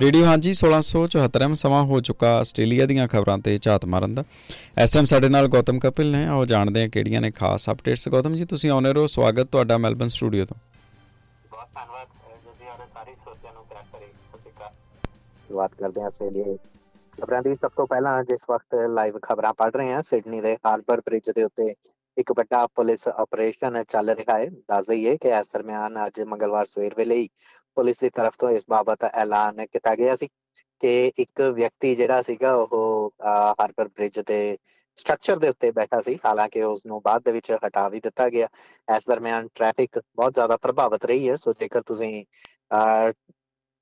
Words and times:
Radio 0.00 0.24
ਹਾਂਜੀ 0.24 0.50
1674 0.56 1.54
ਸਮਾਂ 1.56 1.82
ਹੋ 1.90 1.98
ਚੁੱਕਾ 2.06 2.30
ਆਸਟ੍ਰੇਲੀਆ 2.38 2.86
ਦੀਆਂ 2.86 3.06
ਖਬਰਾਂ 3.08 3.36
ਤੇ 3.44 3.56
ਝਾਤ 3.66 3.84
ਮਾਰਨ 3.92 4.14
ਦਾ। 4.14 4.24
ਇਸ 4.82 4.92
ਟਾਈਮ 4.92 5.06
ਸਾਡੇ 5.12 5.28
ਨਾਲ 5.28 5.48
ਗੌਤਮ 5.54 5.78
ਕਪਿਲ 5.78 6.10
ਨੇ 6.10 6.24
ਆਓ 6.26 6.44
ਜਾਣਦੇ 6.44 6.80
ਹਾਂ 6.80 6.88
ਕਿਹੜੀਆਂ 6.88 7.20
ਨੇ 7.20 7.30
ਖਾਸ 7.38 7.68
ਅਪਡੇਟਸ 7.70 8.08
ਗੌਤਮ 8.14 8.34
ਜੀ 8.36 8.44
ਤੁਸੀਂ 8.44 8.70
ਆਉਨੇ 8.70 8.92
ਰਹੋ 8.92 9.06
ਸਵਾਗਤ 9.14 9.48
ਤੁਹਾਡਾ 9.52 9.78
ਮੈਲਬਨ 9.78 10.08
ਸਟੂਡੀਓ 10.16 10.44
ਤੋਂ। 10.44 10.56
ਬਹੁਤ 11.50 11.68
ਧੰਨਵਾਦ 11.74 12.06
ਜੀ 12.60 12.68
ਔਰ 12.68 12.86
ਸਾਰੀ 12.86 13.14
ਸੋਚਿਆਂ 13.14 13.52
ਨੂੰ 13.54 13.64
ਪਿਆਰ 13.64 13.84
ਕਰੇ। 13.92 14.06
ਸਤਿ 14.06 14.38
ਸ਼੍ਰੀ 14.38 14.52
ਅਕਾਲ। 14.52 14.72
ਸ਼ੁਰੂਆਤ 15.46 15.74
ਕਰਦੇ 15.78 16.00
ਹਾਂ 16.00 16.08
ਆਸਟ੍ਰੇਲੀਆ 16.08 16.56
ਖਬਰਾਂ 17.18 17.42
ਦੀ 17.42 17.54
ਸਭ 17.54 17.70
ਤੋਂ 17.76 17.86
ਪਹਿਲਾਂ 17.86 18.22
ਜਿਸ 18.24 18.44
ਵਕਤ 18.50 18.74
ਲਾਈਵ 18.94 19.18
ਖਬਰਾਂ 19.22 19.52
ਪੜ 19.58 19.70
ਰਹੇ 19.76 19.92
ਹਾਂ 19.92 20.02
ਸਿਡਨੀ 20.06 20.40
ਦੇ 20.40 20.56
ਹਾਰਬਰ 20.66 21.00
ਬ੍ਰਿਜ 21.06 21.30
ਦੇ 21.36 21.44
ਉੱਤੇ 21.44 21.74
ਇੱਕ 22.16 22.32
ਵੱਡਾ 22.36 22.66
ਪੁਲਿਸ 22.76 23.08
ਆਪਰੇਸ਼ਨ 23.08 23.82
ਚੱਲ 23.88 24.10
ਰਿਹਾ 24.10 24.38
ਹੈ। 24.38 24.46
ਦੱਸ 24.46 24.86
ਦਈਏ 24.88 25.16
ਕਿ 25.16 25.28
ਇਸ 25.38 25.46
ਦਰਮਿਆਨ 25.54 26.06
ਅੱਜ 26.06 26.20
ਮੰਗਲਵਾਰ 26.28 26.66
ਸਵੇਰ 26.66 26.94
ਵੇਲੇ 26.98 27.16
ਹੀ 27.16 27.28
ਪੁਲਿਸ 27.76 27.98
ਦੀ 28.00 28.10
ਤਰਫ 28.16 28.36
ਤੋਂ 28.38 28.50
ਇਸ 28.50 28.64
ਬਾਬਤ 28.70 29.04
ਐਲਾਨ 29.04 29.64
ਕੀਤਾ 29.66 29.94
ਗਿਆ 29.96 30.16
ਸੀ 30.16 30.28
ਕਿ 30.82 31.12
ਇੱਕ 31.18 31.40
ਵਿਅਕਤੀ 31.54 31.94
ਜਿਹੜਾ 31.94 32.22
ਸੀਗਾ 32.22 32.54
ਉਹ 32.54 33.12
ਹਾਰਬਰ 33.26 33.88
ਬ੍ਰਿਜ 33.88 34.20
ਦੇ 34.26 34.56
ਸਟਰਕਚਰ 34.98 35.36
ਦੇ 35.38 35.48
ਉੱਤੇ 35.48 35.70
ਬੈਠਾ 35.72 36.00
ਸੀ। 36.00 36.18
ਹਾਲਾਂਕਿ 36.26 36.62
ਉਸ 36.62 36.84
ਨੂੰ 36.86 37.00
ਬਾਅਦ 37.04 37.22
ਦੇ 37.24 37.32
ਵਿੱਚ 37.32 37.50
ਹਟਾ 37.66 37.88
ਵੀ 37.88 38.00
ਦਿੱਤਾ 38.00 38.28
ਗਿਆ। 38.30 38.48
ਇਸ 38.96 39.06
ਦਰਮਿਆਨ 39.08 39.48
ਟ੍ਰੈਫਿਕ 39.54 39.98
ਬਹੁਤ 39.98 40.34
ਜ਼ਿਆਦਾ 40.34 40.56
ਪ੍ਰਭਾਵਿਤ 40.56 41.04
ਰਹੀ 41.04 41.28
ਹੈ। 41.28 41.36
ਸੋ 41.36 41.52
ਜੇਕਰ 41.52 41.82
ਤੁਸੀਂ 41.86 42.24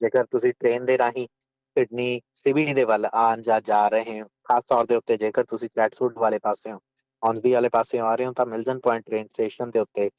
ਜੇਕਰ 0.00 0.24
ਤੁਸੀਂ 0.30 0.52
ਟ੍ਰੇਨ 0.60 0.84
ਦੇ 0.84 0.96
ਰਾਹੀਂ 0.98 1.26
ਸਿਡਨੀ 1.76 2.20
ਸਿਵੀਡੀ 2.34 2.74
ਦੇ 2.74 2.84
ਵੱਲ 2.84 3.06
ਆਉਣ 3.06 3.42
ਜਾ 3.42 3.58
ਜਾ 3.60 3.86
ਰਹੇ 3.88 4.20
ਹੋ, 4.20 4.26
ਖਾਸ 4.44 4.64
ਤੌਰ 4.68 4.86
ਦੇ 4.86 4.96
ਉੱਤੇ 4.96 5.16
ਜੇਕਰ 5.16 5.44
ਤੁਸੀਂ 5.44 5.68
ਚੈਟਸੂਟ 5.76 6.18
ਵਾਲੇ 6.18 6.38
ਪਾਸੇ 6.38 6.72
ਹੋ 6.72 6.80
ਔਨਬੀ 7.22 7.52
ਵਾਲੇ 7.52 7.68
ਪਾਸੇ 7.68 7.98
ਆ 7.98 8.14
ਰਹੇ 8.14 8.26
ਹੋ, 8.26 8.32
ਤਾਂ 8.32 8.46
ਮਿਲਜਨ 8.46 8.80
ਪੁਆਇੰਟ 8.80 9.04
ਟ੍ਰੇਨ 9.06 9.26
ਸਟੇਸ਼ਨ 9.28 9.70
ਦੇ 9.70 9.80
ਉੱਤੇ 9.80 10.10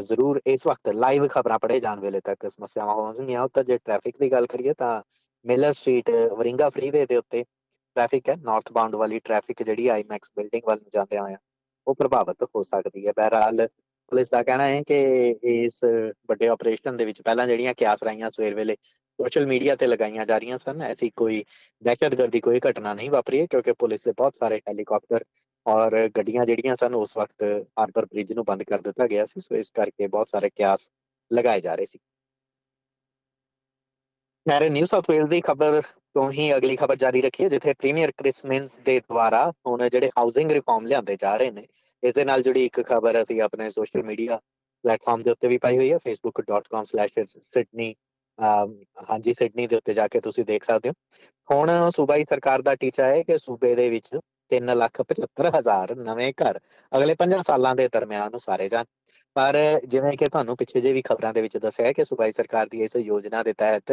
ਜ਼ਰੂਰ 0.00 0.40
ਇਸ 0.46 0.66
ਵਕਤ 0.66 0.88
ਲਾਈਵ 0.88 1.26
ਖਬਰਾਂ 1.28 1.58
ਪੜੇ 1.58 1.78
ਜਾਣ 1.80 2.00
ਵੇਲੇ 2.00 2.20
ਤੱਕ 2.20 2.48
ਸਮੱਸਿਆਵਾਂ 2.50 2.94
ਹੋਣਗੀਆਂ 2.94 3.42
ਉਹ 3.42 3.48
ਤਾਂ 3.54 3.64
ਜੇ 3.64 3.78
ਟ੍ਰੈਫਿਕ 3.78 4.18
ਦੀ 4.20 4.30
ਗੱਲ 4.32 4.46
ਕਰੀਏ 4.46 4.74
ਤਾਂ 4.74 5.02
ਮਿਲਰ 5.44 5.72
ਸਟਰੀਟ 5.72 6.10
ਵਰਿੰਗਾ 6.10 6.68
ਫਰੀਵੇ 6.70 7.04
ਦੇ 7.06 7.16
ਉੱਤੇ 7.16 7.42
ਟ੍ਰੈਫਿਕ 7.96 8.28
ਹੈ। 8.28 8.36
ਨਾਰਥ 8.36 8.72
ਬਾਉਂਡ 8.72 8.94
ਵਾਲੀ 8.96 9.18
ਟ੍ਰੈਫਿਕ 9.18 9.62
ਜਿਹੜੀ 9.62 9.88
ਆਈਮੈਕਸ 9.88 10.30
ਬਿਲਡਿੰਗ 10.36 10.62
ਵੱਲ 10.68 10.78
ਨੂੰ 10.78 10.90
ਜਾਂਦੇ 10.94 11.16
ਆ 11.16 11.36
ਉਹ 11.86 11.94
ਪ੍ਰਭਾਵਿਤ 11.94 12.42
ਹੋ 12.56 12.62
ਸਕਦੀ 12.62 13.06
ਹੈ। 13.06 13.12
ਬਹਰਾਲ 13.16 13.66
ਪੁਲਿਸ 14.12 14.30
ਦਾ 14.30 14.42
ਕਹਿਣਾ 14.42 14.68
ਹੈ 14.68 14.82
ਕਿ 14.82 14.96
ਇਸ 15.42 15.80
ਵੱਡੇ 16.28 16.48
ਆਪਰੇਸ਼ਨ 16.48 16.96
ਦੇ 16.96 17.04
ਵਿੱਚ 17.04 17.20
ਪਹਿਲਾਂ 17.22 17.46
ਜਿਹੜੀਆਂ 17.46 17.74
ਕਿਆਸ 17.74 18.02
ਰਾਈਆਂ 18.02 18.30
ਸਵੇਰ 18.30 18.54
ਵੇਲੇ 18.54 18.76
ਸੋਸ਼ਲ 19.18 19.46
ਮੀਡੀਆ 19.46 19.76
ਤੇ 19.76 19.86
ਲਗਾਈਆਂ 19.86 20.26
ਜਾ 20.26 20.38
ਰਹੀਆਂ 20.38 20.58
ਸਨ, 20.58 20.82
ਐਸੀ 20.82 21.10
ਕੋਈ 21.16 21.44
ਦਹਿਸ਼ਤਗਰਦੀ, 21.82 22.40
ਕੋਈ 22.40 22.60
ਘਟਨਾ 22.60 22.94
ਨਹੀਂ 22.94 23.10
ਵਾਪਰੀ 23.10 23.40
ਹੈ 23.40 23.46
ਕਿਉਂਕਿ 23.46 23.72
ਪੁਲਿਸ 23.72 24.04
ਦੇ 24.04 24.12
ਬਹੁਤ 24.16 24.36
ਸਾਰੇ 24.36 24.60
ਹੈਲੀਕਾਪਟਰ 24.68 25.24
ਔਰ 25.66 25.96
ਗੱਡੀਆਂ 26.16 26.44
ਜਿਹੜੀਆਂ 26.46 26.76
ਸਨ, 26.76 26.94
ਉਸ 26.94 27.16
ਵਕਤ 27.16 27.42
ਹਾਰਬਰ 27.78 28.06
ਬ੍ਰਿਜ 28.06 28.32
ਨੂੰ 28.32 28.44
ਬੰਦ 28.44 28.62
ਕਰ 28.62 28.80
ਦਿੱਤਾ 28.80 29.06
ਗਿਆ 29.06 29.26
ਸੀ, 29.26 29.40
ਸੋ 29.40 29.54
ਇਸ 29.56 29.70
ਕਰਕੇ 29.72 30.06
ਬਹੁਤ 30.08 30.28
ਸਾਰੇ 30.28 30.50
ਕਿਆਸ 30.50 30.90
ਲਗਾਏ 31.30 31.60
ਜਾ 31.60 31.74
ਰਹੇ 31.74 31.86
ਸੀ। 31.86 31.98
ਨਾਰੇ 34.46 34.68
ਨਿਊ 34.70 34.86
ਸਾਊਥ 34.86 35.10
ਵੇਲਜ਼ 35.10 35.30
ਦੀ 35.30 35.40
ਖਬਰ 35.40 35.80
ਤੋਂ 36.14 36.30
ਹੀ 36.32 36.52
ਅਗਲੀ 36.56 36.76
ਖਬਰ 36.76 36.96
ਜਾਰੀ 36.96 37.22
ਰੱਖੀਏ, 37.22 37.48
ਜਿੱਥੇ 37.48 37.72
ਪ੍ਰੀਮੀਅਰ 37.74 38.12
ਕ੍ਰਿਸਮਸ 38.18 38.70
ਦੇ 38.84 38.98
ਦੁਆਰਾ 39.00 39.50
ਹੁਣ 39.66 39.88
ਜਿਹੜੇ 39.88 40.10
ਹਾਊਸਿੰਗ 40.18 40.50
ਰਿਫਾਰਮ 40.52 40.86
ਲਿਆਂਦੇ 40.86 41.16
ਜਾ 41.16 41.36
ਰਹੇ 41.36 41.50
ਨੇ 41.50 41.66
ਇਸ 42.02 42.14
ਦੇ 42.14 42.24
ਨਾਲ 42.24 42.42
ਜੁੜੀ 42.42 42.64
ਇੱਕ 42.64 42.80
ਖਬਰ 42.86 43.22
ਅਸੀਂ 43.22 43.40
ਆਪਣੇ 43.42 43.70
ਸੋਸ਼ਲ 43.70 44.02
ਮੀਡੀਆ 44.02 44.36
ਪਲੇਟਫਾਰਮ 44.84 45.22
ਦੇ 45.22 45.30
ਉੱਤੇ 45.30 45.48
ਵੀ 45.48 45.58
ਪਾਈ 45.58 45.76
ਹੋਈ 45.76 45.92
ਹੈ 45.92 45.96
facebook.com/sydney 45.98 47.92
ਹਾਂਜੀ 49.10 49.34
ਸਿਡਨੀ 49.34 49.66
ਦੇ 49.66 49.76
ਉੱਤੇ 49.76 49.94
ਜਾ 49.94 50.06
ਕੇ 50.08 50.20
ਤੁਸੀਂ 50.20 50.44
ਦੇਖ 50.44 50.64
ਸਕਦੇ 50.64 50.88
ਹੋ। 50.88 50.94
ਹੁਣ 51.48 51.70
ਸੂਬਾਈ 51.96 52.24
ਸਰਕਾਰ 52.30 52.62
ਦਾ 52.62 52.74
ਟੀਚਾ 52.76 53.06
ਹੈ 53.06 53.22
ਕਿ 53.22 53.38
ਸੂਬੇ 53.38 53.74
ਦੇ 53.74 53.88
ਵਿੱਚ 53.90 54.08
375000 54.50 55.94
ਨਵੇਂ 56.00 56.32
ਘਰ 56.42 56.60
ਅਗਲੇ 56.92 57.14
50 57.14 57.42
ਸਾਲਾਂ 57.46 57.74
ਦੇ 57.74 57.88
ਦਰਮਿਆਨ 57.88 58.34
ਉਸਾਰੇ 58.34 58.68
ਜਾਣ। 58.68 58.84
ਪਰ 59.36 59.56
ਜਿਵੇਂ 59.86 60.16
ਕਿ 60.18 60.26
ਤੁਹਾਨੂੰ 60.26 60.56
ਪਿੱਛੇ 60.56 60.80
ਜੇ 60.80 60.92
ਵੀ 60.92 61.02
ਖਬਰਾਂ 61.02 61.32
ਦੇ 61.34 61.40
ਵਿੱਚ 61.42 61.56
ਦੱਸਿਆ 61.56 61.86
ਹੈ 61.86 61.92
ਕਿ 61.92 62.04
ਸੂਬਾਈ 62.04 62.32
ਸਰਕਾਰ 62.32 62.66
ਦੀ 62.66 62.82
ਇਸ 62.82 62.96
ਯੋਜਨਾ 62.96 63.42
ਦੇ 63.42 63.52
ਤਹਿਤ 63.52 63.92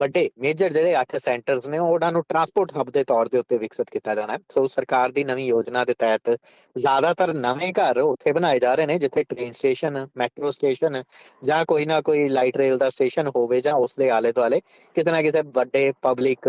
ਵੱਡੇ 0.00 0.28
ਮੇਜਰ 0.38 0.72
ਜਿਹੜੇ 0.72 0.94
8 0.96 1.18
ਸੈਂਟਰਸ 1.18 1.68
ਨੇ, 1.68 1.78
ਉਹਨਾਂ 1.78 2.10
ਨੂੰ 2.12 2.22
ਟਰਾਂਸਪੋਰਟ 2.28 2.72
ਹੱਬ 2.76 2.90
ਦੇ 2.90 3.04
ਤੌਰ 3.04 3.28
ਦੇ 3.28 3.38
ਉੱਤੇ 3.38 3.58
ਵਿਕਸਿਤ 3.58 3.90
ਕੀਤਾ 3.90 4.14
ਜਾਣਾ 4.14 4.32
ਹੈ। 4.32 4.38
ਸੋ 4.50 4.66
ਸਰਕਾਰ 4.66 5.12
ਦੀ 5.12 5.24
ਨਵੀਂ 5.24 5.46
ਯੋਜਨਾ 5.46 5.84
ਦੇ 5.84 5.94
ਤਹਿਤ 5.98 6.30
ਜ਼ਿਆਦਾਤਰ 6.76 7.32
ਨਵੇਂ 7.34 7.72
ਘਰ 7.72 7.98
ਉੱਥੇ 7.98 8.32
ਬਣਾਏ 8.32 8.58
ਜਾ 8.58 8.74
ਰਹੇ 8.74 8.86
ਨੇ, 8.86 8.98
ਜਿੱਥੇ 8.98 9.22
ਟ੍ਰੇਨ 9.24 9.52
ਸਟੇਸ਼ਨ 9.52 10.06
ਮੈਟਰੋ 10.16 10.50
ਸਟੇਸ਼ਨ 10.50 11.02
ਜਾਂ 11.44 11.64
ਕੋਈ 11.64 11.86
ਨਾ 11.86 12.00
ਕੋਈ 12.00 12.28
ਲਾਈਟ 12.28 12.56
ਰੇਲ 12.56 12.78
ਦਾ 12.78 12.88
ਸਟੇਸ਼ਨ 12.88 13.28
ਹੋਵੇ 13.36 13.60
ਜਾਂ 13.60 13.74
ਉਸ 13.76 13.96
ਦੇ 13.98 14.10
ਆਲੇ 14.10 14.32
ਦੁਆਲੇ 14.32 14.60
ਕਿਤੇ 14.96 15.10
ਨਾ 15.10 15.22
ਕਿਤੇ 15.22 15.42
ਵੱਡੇ 15.54 15.92
ਪਬਲਿਕ 16.02 16.48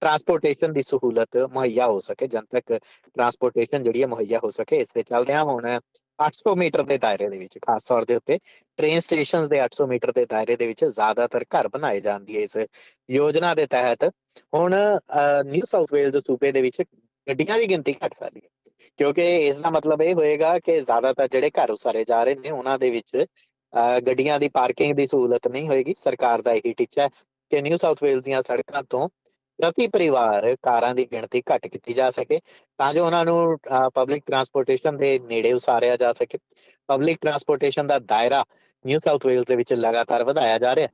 ਟਰਾਂਸਪੋਰਟੇਸ਼ਨ 0.00 0.72
ਦੀ 0.72 0.82
ਸਹੂਲਤ 0.82 1.36
ਮੁਹੱਈਆ 1.52 1.86
ਹੋ 1.86 2.00
ਸਕੇ 2.00 2.26
ਜਨਤਕ 2.26 2.72
ਟਰਾਂਸਪੋਰਟੇਸ਼ਨ 2.72 3.82
ਜਿਹੜੀ 3.82 4.02
ਹੈ 4.02 4.06
ਮੁਹੱਈਆ 4.06 4.40
ਹੋ 4.44 4.50
ਸਕੇ। 4.50 4.76
ਇਸ 4.76 4.88
ਤੇ 4.94 5.02
ਚੱਲਦਿਆਂ 5.02 5.44
ਹੁਣ 5.44 5.66
800 6.18 6.54
ਮੀਟਰ 6.56 6.82
ਦੇ 6.82 6.98
ਦਾਇਰੇ 6.98 7.28
ਦੇ 7.28 7.38
ਵਿੱਚ, 7.38 7.58
ਖਾਸ 7.66 7.84
ਤੌਰ 7.84 8.04
ਦੇ 8.04 8.14
ਉੱਤੇ 8.16 8.38
ਟ੍ਰੇਨ 8.78 9.00
ਸਟੇਸ਼ਨਸ 9.00 9.48
ਦੇ 9.48 9.60
800 9.60 9.86
ਮੀਟਰ 9.86 10.12
ਦੇ 10.12 10.24
ਦਾਇਰੇ 10.26 10.56
ਦੇ 10.56 10.66
ਵਿੱਚ 10.66 10.84
ਜ਼ਿਆਦਾਤਰ 10.84 11.44
ਘਰ 11.54 11.68
ਬਣਾਏ 11.68 12.00
ਜਾਂਦੀ 12.00 12.36
ਹੈ 12.36 12.42
ਇਸ 12.42 12.56
ਯੋਜਨਾ 13.10 13.54
ਦੇ 13.54 13.66
ਤਹਿਤ। 13.66 14.04
ਹੁਣ 14.54 14.74
ਨਿਊ 15.46 15.66
ਸਾਊਥ 15.70 15.92
ਵੇਲਜ਼ 15.92 16.18
ਸੂਬੇ 16.26 16.52
ਦੇ 16.52 16.60
ਵਿੱਚ 16.62 16.82
ਗੱਡੀਆਂ 17.26 17.58
ਦੀ 17.58 17.68
ਗਿਣਤੀ 17.70 17.94
ਘਟ 18.06 18.14
ਸਕਦੀ 18.14 18.40
ਹੈ। 18.44 18.72
ਕਿਉਂਕਿ 18.98 19.24
ਇਸ 19.46 19.58
ਦਾ 19.58 19.70
ਮਤਲਬ 19.70 20.02
ਇਹ 20.02 20.14
ਹੋਏਗਾ 20.14 20.58
ਕਿ 20.58 20.80
ਜ਼ਿਆਦਾਤਰ 20.80 21.28
ਜਿਹੜੇ 21.28 21.50
ਘਰ 21.50 21.70
ਉਸਾਰੇ 21.70 22.04
ਜਾ 22.04 22.22
ਰਹੇ 22.24 22.34
ਨੇ, 22.34 22.50
ਉਹਨਾਂ 22.50 22.78
ਦੇ 22.78 22.90
ਵਿੱਚ 22.90 23.24
ਗੱਡੀਆਂ 24.06 24.38
ਦੀ 24.40 24.48
ਪਾਰਕਿੰਗ 24.48 24.94
ਦੀ 24.96 25.06
ਸਹੂਲਤ 25.06 25.48
ਨਹੀਂ 25.48 25.68
ਹੋਏਗੀ। 25.68 25.94
ਸਰਕਾਰ 25.98 26.42
ਦਾ 26.42 26.52
ਇਹੀ 26.52 26.72
ਟੀਚਾ 26.74 27.02
ਹੈ 27.02 27.08
ਕਿ 27.52 27.60
ਨਿਊ 27.62 27.76
ਸਾਊਥ 27.76 28.02
ਵੇਲਜ਼ 28.02 28.24
ਦੀਆਂ 28.24 28.42
ਸੜਕਾਂ 28.42 28.82
ਤੋਂ 28.90 29.08
ਪ੍ਰਤੀ 29.58 29.86
ਪਰਿਵਾਰ 29.88 30.54
ਕਾਰਾਂ 30.62 30.94
ਦੀ 30.94 31.04
ਗਿਣਤੀ 31.12 31.42
ਘੱਟ 31.52 31.66
ਕੀਤੀ 31.66 31.92
ਜਾ 31.94 32.10
ਸਕੇ, 32.10 32.38
ਤਾਂ 32.78 32.92
ਜੋ 32.94 33.04
ਉਹਨਾਂ 33.06 33.24
ਨੂੰ 33.24 33.56
ਪਬਲਿਕ 33.94 34.22
ਟਰਾਂਸਪੋਰਟੇਸ਼ਨ 34.26 34.96
ਦੇ 34.96 35.18
ਨੇੜੇ 35.20 35.52
ਉਸਾਰਿਆ 35.52 35.96
ਜਾ 35.96 36.12
ਸਕੇ। 36.12 36.38
ਪਬਲਿਕ 36.88 37.18
ਟਰਾਂਸਪੋਰਟੇਸ਼ਨ 37.20 37.86
ਦਾ 37.86 37.98
ਦਾਇਰਾ 38.00 38.44
ਨਿਊ 38.84 38.98
ਸਾਊਥ 39.04 39.26
ਵੇਲਜ਼ 39.26 39.44
ਦੇ 39.48 39.56
ਵਿੱਚ 39.56 39.72
ਲਗਾਤਾਰ 39.74 40.24
ਵਧਾਇਆ 40.24 40.58
ਜਾ 40.58 40.74
ਰਿਹਾ। 40.76 40.88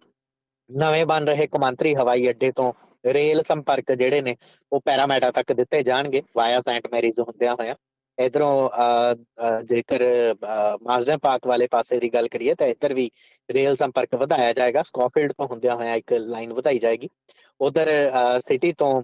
ਨਵੇਂ 0.70 1.04
ਬਣ 1.06 1.24
ਰਹੇ 1.26 1.46
ਕਮਾਂਤਰੀ 1.46 1.94
ਹਵਾਈ 1.94 2.28
ਅੱਡੇ 2.30 2.50
ਤੋਂ 2.52 2.72
ਰੇਲ 3.04 3.42
ਸੰਪਰਕ 3.42 3.92
ਜਿਹੜੇ 3.92 4.20
ਨੇ, 4.22 4.36
ਉਹ 4.72 4.80
ਪੈਰਾਮੈਟਾ 4.84 5.30
ਤੱਕ 5.30 5.52
ਦਿੱਤੇ 5.52 5.82
ਜਾਣਗੇ 5.82 6.22
ਵਾਇਆ 6.36 6.60
ਸੈਂਟ 6.60 6.86
ਮੈਰੀਜ਼ 6.92 7.20
ਹੁੰਦਿਆਂ 7.20 7.54
ਹੋਇਆ। 7.54 7.74
ਇਧਰੋਂ 8.18 9.62
ਜੇਕਰ 9.64 10.02
ਮਾਸਡਰ 10.82 11.18
ਪਾਰਕ 11.18 11.46
ਵਾਲੇ 11.46 11.66
ਪਾਸੇ 11.70 11.98
ਦੀ 12.00 12.08
ਗੱਲ 12.14 12.28
ਕਰੀਏ, 12.28 12.54
ਤਾਂ 12.54 12.66
ਇੱਧਰ 12.66 12.94
ਵੀ 12.94 13.10
ਰੇਲ 13.48 13.76
ਸੰਪਰਕ 13.76 14.14
ਵਧਾਇਆ 14.14 14.52
ਜਾਏਗਾ। 14.52 14.82
ਸਕੋਫੀਲਡ 14.82 15.32
ਤੋਂ 15.32 15.46
ਹੁੰਦਿਆਂ 15.48 15.76
ਹੋਇਆ 15.76 15.94
ਇੱਕ 15.94 16.12
ਲਾਈਨ 16.14 16.52
ਵਧਾਈ 16.52 16.78
ਜਾਏਗੀ। 16.78 17.08
ਉਧਰ 17.62 17.88
ਸਿਟੀ 18.46 18.72
ਤੋਂ 18.74 19.02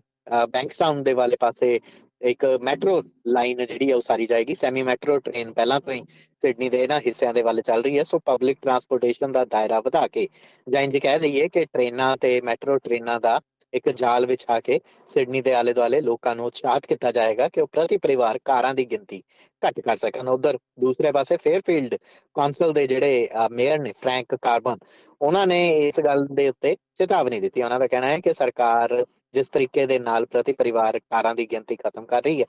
ਬੈਂਕਸਟਾਊਨ 0.49 1.03
ਦੇ 1.03 1.13
ਵਾਲੇ 1.15 1.37
ਪਾਸੇ 1.41 1.79
ਇੱਕ 2.21 2.45
ਮੈਟਰੋ 2.63 3.03
ਲਾਈਨ 3.29 3.65
ਜਿਹੜੀ 3.67 3.89
ਹੈ 3.91 3.95
ਉਹ 3.95 4.01
ਸਾਰੀ 4.01 4.27
ਜਾਏਗੀ 4.27 4.55
ਸੈਮੀ 4.57 4.83
ਮੈਟਰੋ 4.83 5.19
ਟ੍ਰੇਨ 5.21 5.53
ਪਹਿਲਾਂ 5.53 5.81
ਤੋਂ 5.81 5.93
ਹੀ 5.93 6.01
ਸਿਡਨੀ 6.43 6.69
ਦੇ 6.69 6.83
ਇਹਨਾਂ 6.83 7.01
ਹਿੱਸਿਆਂ 7.01 7.33
ਦੇ 7.35 7.43
ਵੱਲ 7.43 7.61
ਚੱਲ 7.63 7.83
ਰਹੀ 7.83 7.99
ਹੈ, 7.99 8.05
ਸੋ 8.05 8.19
ਪਬਲਿਕ 8.21 8.59
ਟਰਾਂਸਪੋਰਟੇਸ਼ਨ 8.63 9.33
ਦਾ 9.33 9.45
ਦਾਇਰਾ 9.47 9.81
ਵਧਾ 9.81 10.07
ਕੇ 10.09 10.29
ਜਾਂ 10.67 10.83
ਇੰਜ 10.83 10.97
ਕਹਿ 10.99 11.19
ਦਈਏ 11.19 11.49
ਕਿ 11.49 11.65
ਟ੍ਰੇਨਾਂ 11.67 12.17
ਤੇ 12.19 12.41
ਮੈਟਰੋ 12.43 12.79
ਟ੍ਰੇਨਾਂ 12.79 13.19
ਦਾ 13.21 13.41
ਇੱਕ 13.73 13.89
ਜਾਲ 13.91 14.27
ਵਿਛਾ 14.27 14.59
ਕੇ 14.61 14.79
ਸਿਡਨੀ 15.11 15.41
ਦੇ 15.43 15.53
ਆਲੇ 15.55 15.73
ਦੁਆਲੇ 15.73 16.01
ਲੋਕਾਂ 16.01 16.35
ਨੂੰ 16.37 16.47
ਉਤਸ਼ਾਹਿਤ 16.47 16.87
ਕੀਤਾ 16.87 17.11
ਜਾਏਗਾ 17.13 17.49
ਕਿ 17.49 17.61
ਉਹ 17.61 17.67
ਪ੍ਰਤੀ 17.73 17.97
ਪਰਿਵਾਰ 17.99 18.39
ਕਾਰਾਂ 18.45 18.75
ਦੀ 18.75 18.85
ਗਿਣਤੀ 18.91 19.23
ਘੱਟ 19.63 19.81
ਕਰ 19.81 19.97
ਸਕਣ। 19.97 20.29
ਉਧਰ 20.29 20.59
ਦੂਸਰੇ 20.81 21.13
ਪਾਸੇ 21.13 21.37
ਫੇਅਰਫੀਲਡ 21.37 21.95
ਕਾਉਂਸਲ 22.37 22.73
ਦੇ 22.73 22.87
ਜਿਹੜੇ 22.87 23.29
ਮੇਅਰ 23.53 23.79
ਨੇ 23.79 23.93
ਫ੍ਰੈਂਕ 24.01 24.35
ਕਾਰਬਨ 24.37 24.79
ਉਹਨਾਂ 25.21 25.47
ਨੇ 25.47 25.61
ਇਸ 25.89 26.01
ਗੱਲ 26.01 26.27
ਦੇ 26.33 26.49
ਉੱਤੇ 26.49 26.75
ਚੇਤਾਵਨੀ 26.99 27.41
ਦਿੱਤੀ। 27.41 27.63
ਉਹਨਾਂ 27.63 27.79
ਦਾ 27.81 27.87
ਕਹਿਣਾ 27.87 28.07
ਹੈ 28.09 28.19
ਕਿ 28.21 28.33
ਸਰਕਾਰ 28.35 29.05
ਜਿਸ 29.35 29.49
ਤਰੀਕੇ 29.49 29.85
ਦੇ 29.87 29.99
ਨਾਲ 29.99 30.27
ਪ੍ਰਤੀ 30.27 30.53
ਪਰਿਵਾਰ 30.53 30.99
ਕਾਰਾਂ 31.01 31.35
ਦੀ 31.35 31.47
ਗਿਣਤੀ 31.51 31.77
ਖਤਮ 31.77 32.05
ਕਰ 32.07 32.23
ਰਹੀ 32.25 32.41
ਹੈ, 32.41 32.45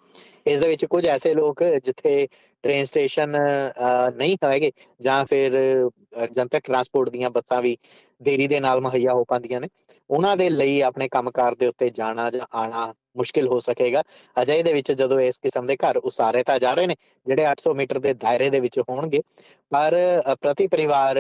ਇਸ 0.46 0.60
ਦੇ 0.60 0.68
ਵਿੱਚ 0.68 0.86
ਕੁਝ 0.86 1.06
ਐਸੇ 1.08 1.34
ਲੋਕ 1.34 1.64
ਜਿੱਥੇ 1.86 2.28
ਟ੍ਰੇਨ 2.64 2.86
ਸਟੇਸ਼ਨ 2.86 3.36
ਨਹੀਂ 4.16 4.36
ਹੋਏਗੇ 4.44 4.72
ਜਾਂ 5.02 5.24
ਫਿਰ 5.26 5.58
ਜਨਤਕ 6.28 6.62
ਟਰਾਂਸਪੋਰਟ 6.66 7.10
ਦੀਆਂ 7.10 7.30
ਬੱਸਾਂ 7.30 7.62
ਵੀ 7.62 7.78
ਦੇਰੀ 8.22 8.48
ਦੇ 8.48 8.60
ਨਾਲ 8.60 8.82
ਮੁਹੱਈਆ 8.82 9.14
ਹੋ 9.14 9.24
ਪਾਉਂਦੀਆਂ 9.24 9.62
ਨੇ 9.62 9.68
ਉਹਨਾਂ 10.10 10.36
ਦੇ 10.38 10.50
ਲਈ 10.50 10.80
ਆਪਣੇ 10.82 11.08
ਕੰਮਕਾਰ 11.10 11.56
ਦੇ 11.56 11.68
ਉੱਤੇ 11.68 11.90
ਜਾਣਾ 11.96 12.30
ਜਾਂ 12.32 12.46
ਆਣਾ 12.58 12.94
ਮੁਸ਼ਕਿਲ 13.18 13.48
ਹੋ 13.48 13.60
ਸਕੇਗਾ। 13.60 14.04
ਅਜੇ 14.42 14.62
ਦੇ 14.64 14.74
ਵਿੱਚ 14.74 14.92
ਜਦੋਂ 14.92 15.20
ਇਸ 15.20 15.38
ਕਿਸਮ 15.40 15.68
ਦੇ 15.68 15.76
ਘਰ 15.78 15.98
ਉਸਾਰੇ 16.00 16.44
ਤਾਂ 16.44 16.58
ਜਾ 16.60 16.74
ਰਹੇ 16.74 16.88
ਨੇ, 16.88 16.96
ਜਿਹੜੇ 17.28 17.46
800 17.46 17.74
ਮੀਟਰ 17.76 18.00
ਦੇ 18.00 18.14
ਦਾਇਰੇ 18.16 18.50
ਦੇ 18.50 18.60
ਵਿੱਚ 18.60 18.80
ਹੋਣਗੇ, 18.80 19.22
ਪਰ 19.72 19.96
ਪ੍ਰਤੀ 20.42 20.68
ਪਰਿਵਾਰ 20.68 21.18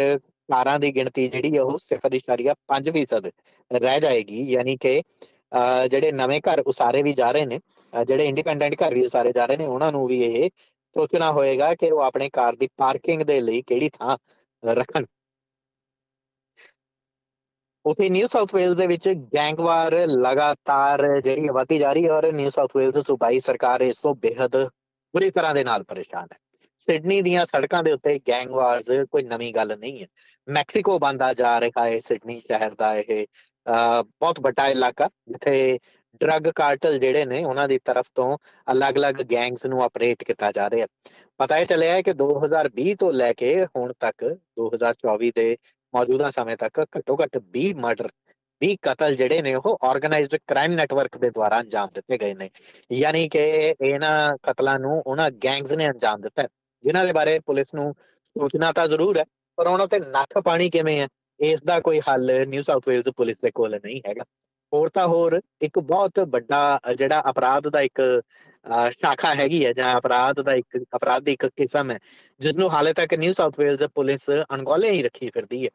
ਕਾਰਾਂ 0.49 0.79
ਦੀ 0.79 0.95
ਗਿਣਤੀ 0.95 1.27
ਜਿਹੜੀ 1.27 1.57
ਉਹ 1.59 1.77
0.5% 1.79 3.31
ਰਹਿ 3.71 3.99
ਜਾਏਗੀ। 3.99 4.41
ਯਾਨੀ 4.51 4.77
ਕਿ 4.77 5.01
ਜਿਹੜੇ 5.89 6.11
ਨਵੇਂ 6.11 6.39
ਘਰ 6.41 6.59
ਉਸਾਰੇ 6.67 7.01
ਵੀ 7.03 7.13
ਜਾ 7.13 7.31
ਰਹੇ 7.31 7.45
ਨੇ 7.45 7.59
ਜਿਹੜੇ 8.07 8.25
ਇੰਡੀਪੈਂਡੈਂਟ 8.27 8.75
ਘਰ 8.81 8.93
ਵੀ 8.93 9.05
ਉਸਾਰੇ 9.05 9.31
ਜਾ 9.33 9.45
ਰਹੇ 9.45 9.57
ਨੇ, 9.57 9.65
ਉਹਨਾਂ 9.65 9.91
ਨੂੰ 9.91 10.05
ਵੀ 10.07 10.21
ਇਹ 10.23 10.49
ਸੋਚਣਾ 10.95 11.31
ਹੋਏਗਾ 11.31 11.73
ਕਿ 11.75 11.91
ਉਹ 11.91 12.01
ਆਪਣੇ 12.01 12.29
ਕਾਰ 12.33 12.55
ਦੀ 12.55 12.67
ਪਾਰਕਿੰਗ 12.77 13.21
ਦੇ 13.23 13.39
ਲਈ 13.41 13.61
ਕਿਹੜੀ 13.67 13.89
ਥਾਂ 13.89 14.17
ਰੱਖਣ। 14.63 15.05
ਉਥੇ 17.85 18.09
ਨਿਊ 18.09 18.27
ਸਾਊਥ 18.27 18.53
ਵੇਲਜ਼ 18.55 18.77
ਦੇ 18.77 18.87
ਵਿੱਚ 18.87 19.07
ਗੈਂਗਵਾਰ 19.35 19.93
ਲਗਾਤਾਰ 20.09 21.05
ਜਿਹੜੀ 21.21 21.49
ਵਧਦੀ 21.49 21.77
ਜਾ 21.79 21.93
ਰਹੀ 21.93 22.05
ਹੈ 22.05 22.11
ਔਰ 22.11 22.31
ਨਿਊ 22.33 22.49
ਸਾਊਥ 22.49 22.75
ਵੇਲਜ਼ 22.77 22.99
ਸੂਬਾਈ 23.07 23.39
ਸਰਕਾਰ 23.39 23.81
ਇਸ 23.81 23.97
ਤੋਂ 23.97 24.13
ਬੇहद 24.15 24.57
ਬੁਰੀ 25.13 25.29
ਤਰ੍ਹਾਂ 25.31 25.53
ਦੇ 25.55 25.63
ਨਾਲ 25.63 25.83
ਪਰੇਸ਼ਾਨ 25.83 26.27
ਹੈ। 26.33 26.37
ਸਿਡਨੀ 26.81 27.21
ਦੀਆਂ 27.21 27.45
ਸੜਕਾਂ 27.45 27.81
ਦੇ 27.83 27.91
ਉੱਤੇ 27.91 28.19
ਗੈਂਗਵਾਰਸ, 28.27 28.85
ਕੋਈ 29.11 29.23
ਨਵੀਂ 29.23 29.53
ਗੱਲ 29.53 29.77
ਨਹੀਂ 29.79 30.01
ਹੈ। 30.01 30.07
ਮੈਕਸੀਕੋ 30.47 30.97
ਬੰਦਾ 30.99 31.33
ਜਾ 31.33 31.59
ਰਿਹਾ 31.61 31.85
ਹੈ 31.85 31.99
ਸਿਡਨੀ 31.99 32.39
ਸ਼ਹਿਰ 32.39 32.75
ਦਾ 32.75 32.93
ਇਹ 32.95 33.25
ਬਹੁਤ 33.67 34.39
ਵੱਡਾ 34.39 34.67
ਇਲਾਕਾ, 34.67 35.09
ਜਿੱਥੇ 35.27 35.79
ਡਰੱਗ 36.21 36.47
ਕਾਰਟਲ 36.55 36.97
ਜਿਹੜੇ 36.99 37.25
ਨੇ, 37.25 37.43
ਉਹਨਾਂ 37.45 37.67
ਦੀ 37.67 37.79
ਤਰਫ 37.85 38.05
ਤੋਂ 38.15 38.37
ਅਲੱਗ-ਅਲੱਗ 38.71 39.21
ਗੈਂਗਸ 39.31 39.65
ਨੂੰ 39.65 39.83
ਆਪਰੇਟ 39.83 40.23
ਕੀਤਾ 40.23 40.51
ਜਾ 40.51 40.69
ਰਿਹਾ 40.69 40.87
ਪਤਾ 41.39 41.57
ਇਹ 41.57 41.65
ਚੱਲਿਆ 41.65 41.93
ਹੈ 41.93 42.01
ਕਿ 42.01 42.13
2020 42.13 42.95
ਤੋਂ 42.99 43.11
ਲੈ 43.13 43.33
ਕੇ 43.33 43.53
ਹੁਣ 43.65 43.93
ਤੱਕ 43.99 44.23
2024 44.57 45.31
ਦੇ 45.35 45.55
ਮੌਜੂਦਾ 45.93 46.29
ਸਮੇਂ 46.29 46.57
ਤੱਕ 46.57 46.79
ਘੱਟੋ 46.97 47.17
ਘੱਟ 47.23 47.37
20 47.57 47.73
ਮਰਡਰ 47.77 48.09
ਵੀ 48.61 48.75
ਕਤਲ 48.81 49.15
ਜਿਹੜੇ 49.15 49.41
ਨੇ 49.41 49.53
ਉਹ 49.55 49.77
ਆਰਗੇਨਾਈਜ਼ਡ 49.83 50.35
ਕ੍ਰਾਈਮ 50.47 50.73
ਨੈਟਵਰਕ 50.73 51.17
ਦੇ 51.17 51.29
ਦੁਆਰਾ 51.29 51.59
ਅੰਜਾਮ 51.59 51.89
ਦਿੱਤੇ 51.95 52.17
ਗਏ 52.17 52.33
ਨੇ। 52.33 52.49
ਯਾਨੀ 52.91 53.27
ਕਿ 53.29 53.43
ਇਹਨਾਂ 53.81 54.37
ਕਤਲਾਂ 54.43 54.77
ਨੂੰ 54.79 55.01
ਉਹਨਾਂ 55.05 55.29
ਗੈਂਗਸ 55.43 55.71
ਨੇ 55.71 55.87
ਅੰਜਾਮ 55.87 56.21
ਦਿੱਤਾ 56.21 56.47
ਜਿਨ੍ਹਾਂ 56.83 57.05
ਦੇ 57.05 57.13
ਬਾਰੇ 57.13 57.39
ਪੁਲਿਸ 57.39 57.73
ਨੂੰ 57.73 57.93
ਸੂਚਨਾ 57.93 58.71
ਤਾਂ 58.71 58.87
ਜ਼ਰੂਰ 58.87 59.17
ਹੈ, 59.17 59.23
ਪਰ 59.57 59.67
ਉਹਨਾਂ 59.67 59.87
ਤੇ 59.87 59.99
ਨੱਥ 59.99 60.37
ਪਾਣੀ 60.37 60.69
ਕਿਵੇਂ 60.69 60.99
ਹੈ, 61.01 61.07
ਇਸ 61.39 61.63
ਦਾ 61.63 61.79
ਕੋਈ 61.79 61.99
ਹੱਲ 62.09 62.31
ਨਿਊ 62.47 62.61
ਸਾਊਥ 62.61 62.87
ਵੇਲਜ਼ 62.87 63.09
ਪੁਲਿਸ 63.09 63.39
ਦੇ 63.41 63.51
ਕੋਲ 63.51 63.75
ਨਹੀਂ 63.75 64.01
ਹੈਗਾ। 64.07 64.23
ਹੋਰ 64.73 64.89
ਤਾਂ 64.93 65.07
ਹੋਰ 65.07 65.39
ਇੱਕ 65.61 65.79
ਬਹੁਤ 65.81 66.19
ਵੱਡਾ, 66.29 66.79
ਜਿਹੜਾ 66.97 67.21
ਅਪਰਾਧ 67.29 67.67
ਦਾ 67.69 67.81
ਇੱਕ 67.81 68.01
ਸ਼ਾਖਾ 68.91 69.33
ਹੈਗੀ 69.35 69.65
ਹੈ, 69.65 69.71
ਜਾਂ 69.73 69.97
ਅਪਰਾਧ 69.97 70.41
ਦਾ 70.41 70.53
ਇੱਕ 70.55 70.77
ਅਪਰਾਧ 70.95 71.23
ਦੀ 71.23 71.33
ਇੱਕ 71.33 71.45
ਕਿਸਮ 71.47 71.91
ਹੈ 71.91 71.97
ਜਿਸ 72.41 72.55
ਨੂੰ 72.55 72.69
ਹਾਲੇ 72.73 72.93
ਤੱਕ 72.93 73.13
ਨਿਊ 73.13 73.33
ਸਾਊਥ 73.33 73.59
ਵੇਲਜ਼ 73.59 73.83
ਪੁਲਿਸ 73.95 74.29
ਅਣਗੌਲੇ 74.53 74.91
ਹੀ 74.91 75.01
ਰੱਖੀ 75.03 75.29
ਫਿਰਦੀ 75.33 75.63
ਹੈ। 75.65 75.69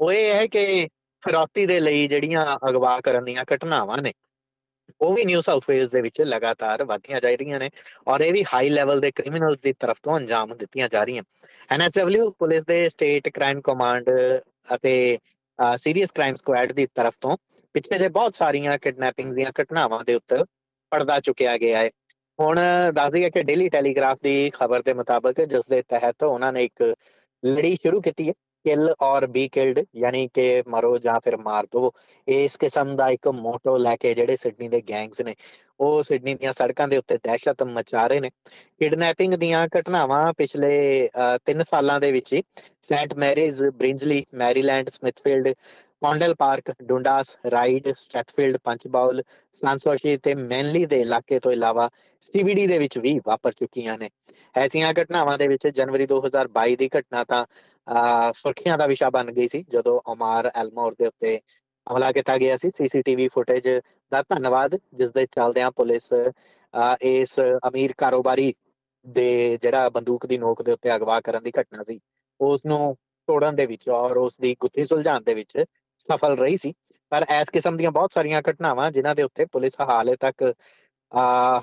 ਉਹ 0.00 0.12
ਇਹ 0.12 0.32
ਹੈ 0.32 0.46
ਕਿ 0.46 0.88
ਫਰੌਤੀ 1.22 1.66
ਦੇ 1.66 1.78
ਲਈ 1.80 2.06
ਜਿਹੜੀਆਂ 2.08 2.42
ਅਗਵਾ 2.68 2.98
ਕਰਨ 3.04 3.24
ਦੀਆਂ 3.24 3.44
ਘਟਨਾਵਾਂ 3.54 3.98
ਨੇ, 4.02 4.12
ਉਹ 5.00 5.14
ਵੀ 5.14 5.24
ਨਿਊ 5.24 5.40
ਸਾਊਥ 5.40 5.64
ਵੇਲਜ਼ 5.70 5.92
ਦੇ 5.92 6.00
ਵਿੱਚ 6.02 6.20
ਲਗਾਤਾਰ 6.22 6.84
ਵਧਦੀਆਂ 6.84 7.20
ਜਾ 7.20 7.28
ਰਹੀਆਂ 7.30 7.58
ਨੇ, 7.60 7.70
ਔਰ 8.08 8.20
ਇਹ 8.20 8.32
ਵੀ 8.32 8.44
ਹਾਈ 8.52 8.68
ਲੈਵਲ 8.70 9.00
ਦੇ 9.00 9.10
ਕ੍ਰਿਮੀਨਲਸ 9.10 9.60
ਦੀ 9.62 9.72
ਤਰਫ 9.80 9.98
ਤੋਂ 10.02 10.16
ਅੰਜਾਮ 10.16 10.54
ਦਿੱਤੀਆਂ 10.56 10.88
ਜਾ 10.88 11.04
ਰਹੀਆਂ। 11.04 11.22
ਐਨਐਸਡਬਲਯੂ 11.70 12.30
ਪੁਲਿਸ 12.38 12.64
ਦੇ 12.64 12.88
ਸਟੇਟ 12.88 13.28
ਕ੍ਰਾਈਮ 13.28 13.60
ਕਮਾਂਡ 13.64 14.10
ਅਤੇ 14.74 14.94
ਸੀਰੀਅਸ 15.76 16.12
ਕ੍ਰਾਈਮ 16.12 16.34
ਸਕੁਐਡ 16.36 16.72
ਦੀ 16.72 16.86
ਤਰਫ 16.94 17.14
ਤੋਂ 17.20 17.36
ਪਿਛਲੇ 17.74 17.98
ਜੇ 17.98 18.08
ਬਹੁਤ 18.08 18.36
ਸਾਰੀਆਂ 18.36 18.78
ਕਿਡਨੈਪਿੰਗ 18.78 19.32
ਦੀਆਂ 19.34 19.50
ਘਟਨਾਵਾਂ 19.60 20.04
ਦੇ 20.04 20.14
ਉੱਤੇ 20.14 20.44
ਪਰਦਾ 20.92 21.18
ਚੁੱਕਿਆ 21.20 21.56
ਗਿਆ 21.58 21.78
ਹੈ। 21.78 21.88
ਹੁਣ 22.38 22.58
ਦੱਸ 22.94 23.12
ਦਈਏ 23.12 23.30
ਕਿ 23.30 23.42
ਡੇਲੀ 23.42 23.68
ਟੈਲੀਗ੍ਰਾਫ 23.68 24.18
ਦੀ 24.22 24.50
ਖਬਰ 24.50 24.82
ਦੇ 24.82 24.92
ਮੁਤਾਬਕ 24.94 25.40
ਜਿਸ 25.40 25.68
ਦੇ 25.70 25.82
ਤਹਿਤ 25.88 26.22
ਉਹਨਾਂ 26.22 26.52
ਨੇ 26.52 26.64
ਇੱਕ 26.64 26.94
ਲੜੀ 27.42 27.76
ਸ਼ੁਰੂ 27.82 28.00
ਕੀਤੀ 28.00 28.28
ਹੈ, 28.28 28.32
ਕਿਲ 28.64 28.92
ਔਰ 29.02 29.26
ਬੀ 29.26 29.48
ਕਿਲਡ, 29.48 29.78
ਯਾਨੀ 29.96 30.28
ਕਿ 30.34 30.62
ਮਰੋ 30.68 30.96
ਜਾਂ 30.98 31.18
ਫਿਰ 31.24 31.36
ਮਾਰ 31.36 31.66
ਦੋ। 31.72 31.92
ਇਸ 32.28 32.56
ਕਿਸਮ 32.56 32.94
ਦਾ 32.96 33.08
ਇੱਕ 33.10 33.28
ਮੋਟੋ 33.34 33.76
ਲੈ 33.76 33.94
ਕੇ 33.96 34.12
ਜਿਹੜੇ 34.14 34.36
ਸਿਡਨੀ 34.36 34.68
ਦੇ 34.68 34.80
ਗੈਂਗਸ 34.88 35.20
ਨੇ, 35.20 35.34
ਉਹ 35.80 36.02
ਸਿਡਨੀ 36.02 36.34
ਦੀਆਂ 36.34 36.52
ਸੜਕਾਂ 36.52 36.88
ਦੇ 36.88 36.96
ਉੱਤੇ 36.96 37.16
ਦਹਿਸ਼ਤ 37.24 37.62
ਮਚਾ 37.62 38.06
ਰਹੇ 38.06 38.20
ਨੇ। 38.20 38.30
ਕਿਡਨੈਪਿੰਗ 38.80 39.34
ਦੀਆਂ 39.34 39.66
ਘਟਨਾਵਾਂ 39.78 40.32
ਪਿਛਲੇ 40.32 41.08
3 41.46 41.62
ਸਾਲਾਂ 41.62 42.00
ਦੇ 42.00 42.12
ਵਿੱਚ 42.12 42.32
ਹੀ 42.32 42.42
Saint 42.82 43.14
Marys 43.14 43.62
Bringelly, 43.64 44.24
Merrylands, 44.34 44.90
Smithfield 44.90 45.54
Condell 46.02 46.34
Park 46.34 46.70
Dundas 46.82 47.36
Ryde 47.52 47.88
Strathfield 47.94 48.56
Punchbowl 48.64 49.22
Sans Souci 49.62 50.16
ਤੇ 50.16 50.34
ਮੈਨਲੀ 50.34 50.84
ਦੇ 50.86 51.00
ਇਲਾਕੇ 51.00 51.38
ਤੋਂ 51.38 51.52
ਇਲਾਵਾ 51.52 51.88
ਸੀਬੀਡੀ 52.22 52.66
ਦੇ 52.66 52.78
ਵਿੱਚ 52.78 52.98
ਵੀ 52.98 53.18
ਵਾਪਰ 53.26 53.52
ਚੁੱਕੀਆਂ 53.52 53.96
ਨੇ। 53.98 54.08
ਐਸੀਆਂ 54.54 54.92
ਘਟਨਾਵਾਂ 54.94 55.36
ਦੇ 55.38 55.48
ਵਿੱਚ 55.48 55.66
ਜਨਵਰੀ 55.68 56.06
2022 56.06 56.76
ਦੀ 56.76 56.88
ਘਟਨਾ 56.98 57.24
ਤਾਂ 57.24 57.44
ਸੁਰਖੀਆਂ 58.34 58.78
ਦਾ 58.78 58.86
ਵਿਸ਼ਾ 58.86 59.10
ਬਣ 59.10 59.32
ਗਈ 59.32 59.48
ਸੀ, 59.48 59.64
ਜਦੋਂ 59.70 60.00
ਅਮਾਰ 60.12 60.50
ਐਲਮੋਰ 60.54 60.94
ਦੇ 60.98 61.06
ਉੱਤੇ 61.06 61.36
ਹਮਲਾ 61.86 62.10
ਕੀਤਾ 62.12 62.36
ਗਿਆ 62.38 62.56
ਸੀ। 62.56 62.70
ਸੀਸੀਟੀਵੀ 62.76 63.28
ਫੁਟੇਜ 63.28 63.68
ਦਾ 64.12 64.22
ਧੰਨਵਾਦ, 64.22 64.76
ਜਿਸ 64.94 65.10
ਦੇ 65.10 65.26
ਚੱਲਦਿਆਂ 65.26 65.70
ਪੁਲਿਸ 65.70 66.12
ਇਸ 67.02 67.38
ਅਮੀਰ 67.68 67.92
ਕਾਰੋਬਾਰੀ 67.98 68.52
ਦੇ 69.06 69.58
ਜਿਹੜਾ 69.62 69.88
ਬੰਦੂਕ 69.90 70.26
ਦੀ 70.26 70.38
ਨੋਕ 70.38 70.62
ਦੇ 70.62 70.72
ਉੱਤੇ 70.72 70.94
ਅਗਵਾ 70.96 71.20
ਕਰਨ 71.20 71.42
ਦੀ 71.42 71.52
ਘਟਨਾ 71.60 71.82
ਸੀ 71.84 72.00
ਉਸ 72.40 72.60
ਨੂੰ 72.66 72.96
ਤੋੜਨ 73.28 73.56
ਦੇ 73.56 73.66
ਵਿੱਚ 73.66 73.88
ਔਰ 73.88 74.16
ਉਸ 74.16 74.36
ਦੀ 74.40 74.54
ਗੁੱਥੀ 74.60 74.84
ਸੁਲਝਾਉਣ 74.84 75.22
ਦੇ 75.22 75.34
ਵਿੱਚ 75.34 75.64
ਸਫਲ 76.08 76.36
ਰਹੀ 76.38 76.56
ਸੀ। 76.56 76.72
ਪਰ 77.12 77.24
ਇਸ 77.40 77.50
ਕਿਸਮ 77.52 77.76
ਦੀਆਂ 77.76 77.90
ਬਹੁਤ 77.90 78.12
ਸਾਰੀਆਂ 78.12 78.40
ਘਟਨਾਵਾਂ 78.50 78.90
ਜਿਨ੍ਹਾਂ 78.92 79.14
ਦੇ 79.14 79.22
ਉੱਤੇ 79.22 79.44
ਪੁਲਿਸ 79.52 79.80
ਹਾਲੇ 79.80 80.16
ਤੱਕ 80.20 80.52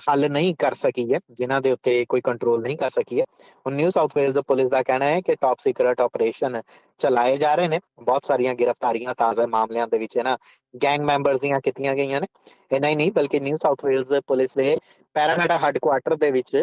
ਹੱਲ 0.07 0.29
ਨਹੀਂ 0.31 0.53
ਕਰ 0.59 0.73
ਸਕੀ 0.75 1.03
ਹੈ, 1.13 1.19
ਜਿਨ੍ਹਾਂ 1.31 1.59
ਦੇ 1.61 1.71
ਉੱਤੇ 1.71 2.03
ਕੋਈ 2.09 2.21
ਕੰਟਰੋਲ 2.21 2.61
ਨਹੀਂ 2.61 2.77
ਕਰ 2.77 2.89
ਸਕੀ 2.89 3.19
ਹੈ। 3.19 3.25
ਹੁਣ 3.65 3.73
ਨਿਊ 3.75 3.89
ਸਾਊਥ 3.89 4.15
ਵੇਲਜ਼ 4.17 4.39
ਪੁਲਿਸ 4.47 4.69
ਦਾ 4.69 4.81
ਕਹਿਣਾ 4.83 5.05
ਹੈ 5.05 5.21
ਕਿ 5.21 5.35
ਟਾਪ 5.41 5.59
ਸੀਕ੍ਰੇਟ 5.59 6.01
ਆਪਰੇਸ਼ਨ 6.01 6.61
ਚਲਾਏ 6.99 7.37
ਜਾ 7.37 7.53
ਰਹੇ 7.55 7.67
ਨੇ। 7.67 7.79
ਬਹੁਤ 8.01 8.25
ਸਾਰੀਆਂ 8.25 8.53
ਗ੍ਰਿਫਤਾਰੀਆਂ 8.55 9.13
ਤਾਜ਼ਾ 9.17 9.45
ਮਾਮਲਿਆਂ 9.47 9.87
ਦੇ 9.87 9.97
ਵਿੱਚ 9.99 10.17
ਹੈ 10.17 10.23
ਨਾ 10.23 10.37
ਗੈਂਗ 10.83 11.01
ਮੈਂਬਰਸ 11.05 11.39
ਦੀਆਂ 11.41 11.59
ਕੀਤੀਆਂ 11.63 11.95
ਗਈਆਂ 11.95 12.21
ਨੇ। 12.21 12.27
ਇਹ 12.71 12.81
ਨਹੀਂ 12.81 12.97
ਨਹੀਂ, 12.97 13.11
ਬਲਕਿ 13.11 13.39
ਨਿਊ 13.39 13.57
ਸਾਊਥ 13.57 13.85
ਵੇਲਜ਼ 13.85 14.13
ਪੁਲਿਸ 14.27 14.53
ਦੇ 14.57 14.77
ਪੈਰਾਮੀਟਰ 15.15 15.57
ਹੈੱਡਕੁਆਰਟਰ 15.57 16.15
ਦੇ 16.15 16.31
ਵਿੱਚ 16.31 16.55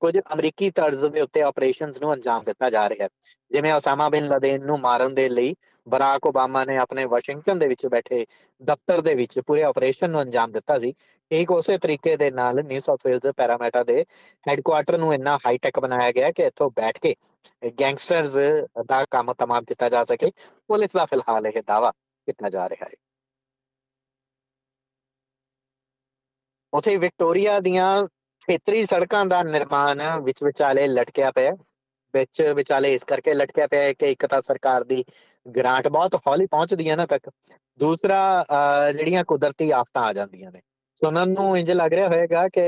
ਕੁਝ 0.00 0.16
ਅਮਰੀਕੀ 0.34 0.70
ਤਰਜ਼ 0.70 1.04
ਦੇ 1.06 1.20
ਉੱਤੇ 1.20 1.42
ਆਪਰੇਸ਼ਨਸ 1.42 2.00
ਨੂੰ 2.00 2.12
ਅੰਜਾਮ 2.14 2.44
ਦਿੱਤਾ 2.44 2.70
ਜਾ 2.70 2.88
ਰਿਹਾ 2.88 3.04
ਹੈ। 3.04 3.08
ਜਿਵੇਂ 3.50 3.72
ਉਸਾਮਾ 3.72 4.08
ਬਿਨ 4.08 4.26
ਲਦੇਨ 4.28 4.64
ਨੂੰ 4.66 4.78
ਮਾਰਨ 4.80 5.14
ਦੇ 5.14 5.28
ਲਈ 5.28 5.54
ਬਰਾਕ 5.86 6.26
ਓਬਾਮਾ 6.26 6.64
ਨੇ 6.64 6.76
ਆਪਣੇ 6.78 7.04
ਵਾਸ਼ਿੰਗਟਨ 7.06 7.58
ਦੇ 7.58 7.66
ਵਿੱਚ 7.68 7.86
ਬੈਠੇ 7.86 8.24
ਦਫ਼ਤਰ 8.62 9.00
ਦੇ 9.00 9.14
ਵਿੱਚ 9.14 9.38
ਪੂਰੇ 9.40 9.62
ਆਪਰੇਸ਼ਨ 9.62 10.10
ਨੂੰ 10.10 10.20
ਅੰਜਾਮ 10.22 10.52
ਦਿੱਤਾ 10.52 10.78
ਸੀ। 10.78 10.94
ਇੱਕ 11.30 11.50
ਉਸੇ 11.50 11.76
ਤਰੀਕੇ 11.78 12.16
ਦੇ 12.16 12.30
ਨਾਲ 12.30 12.62
ਨਿਊ 12.64 12.80
ਸਾਊਥ 12.80 13.06
ਵੇਲਜ਼ 13.06 13.26
ਪੈਰਾਮੀਟਰ 13.36 13.84
ਦੇ 13.84 14.04
ਹੈੱਡਕੁਆਰਟਰ 14.46 14.98
ਨੂੰ 14.98 15.12
ਇੰਨਾ 15.14 15.36
ਹਾਈ 15.46 15.58
ਟੈਕ 15.58 15.78
ਬਣਾਇਆ 15.80 16.12
ਗਿਆ 16.12 16.30
ਕਿ 16.32 16.42
ਇੱਥੋਂ 16.42 16.70
ਬੈਠ 16.76 16.98
ਕੇ 16.98 17.14
ਗੈਂਗਸਟਰਸ 17.80 18.36
ਦਾ 18.86 19.04
ਕੰਮ 19.10 19.32
ਤਮਾਮ 19.34 19.64
ਕੀਤਾ 19.64 19.88
ਜਾ 19.88 20.04
ਸਕੇ। 20.04 20.30
ਪੁਲਿਸ 20.68 20.92
ਦਾ 20.92 21.04
ਫਿਲਹਾਲ 21.06 21.46
ਇਹ 21.46 21.62
ਦਾਵਾ 21.66 21.90
ਕੀਤਾ 22.28 22.50
ਜਾ 22.50 22.68
ਰਿਹਾ 22.68 22.88
ਹੈ। 22.88 22.94
ਉਥੇ 26.72 26.96
ਵਿਕਟੋਰੀਆ 26.96 27.58
ਦੀਆਂ 27.60 27.86
ਖੇਤਰੀ 28.48 28.84
ਸੜਕਾਂ 28.84 29.24
ਦਾ 29.26 29.42
ਨਿਰਮਾਣ 29.42 30.00
ਵਿੱਚ 30.20 30.42
ਵਿਚਾਲੇ 30.44 30.86
ਲਟਕਿਆ 30.86 31.30
ਪਿਆ 31.30 31.50
ਵਿੱਚ 32.14 32.40
ਵਿਚਾਲੇ 32.56 32.92
ਇਸ 32.94 33.04
ਕਰਕੇ 33.04 33.34
ਲਟਕਿਆ 33.34 33.66
ਪਿਆ 33.66 33.82
ਹੈ 33.82 33.92
ਕਿ 33.92 34.10
ਇੱਕ 34.12 34.26
ਤਾਂ 34.26 34.40
ਸਰਕਾਰ 34.40 34.84
ਦੀ 34.84 35.04
ਗ੍ਰਾਂਟ 35.46 35.88
ਬਹੁਤ 35.88 36.14
ਹੌਲੀ 36.26 36.46
ਪਹੁੰਚਦੀ 36.46 36.88
ਹੈ 36.90 36.96
ਨਾ 36.96 37.06
ਤੱਕ। 37.06 37.30
ਦੂਸਰਾ 37.80 38.44
ਜਿਹੜੀਆਂ 38.92 39.24
ਕੁਦਰਤੀ 39.24 39.70
ਆਫਤਾਂ 39.70 40.02
ਆ 40.02 40.12
ਜਾਂਦੀਆਂ 40.12 40.50
ਨੇ। 40.52 40.60
ਸੁਣਨ 41.02 41.28
ਨੂੰ 41.28 41.56
ਇੰਜ 41.58 41.70
ਲੱਗ 41.70 41.92
ਰਿਹਾ 41.92 42.08
ਹੋਵੇਗਾ 42.08 42.48
ਕਿ 42.48 42.62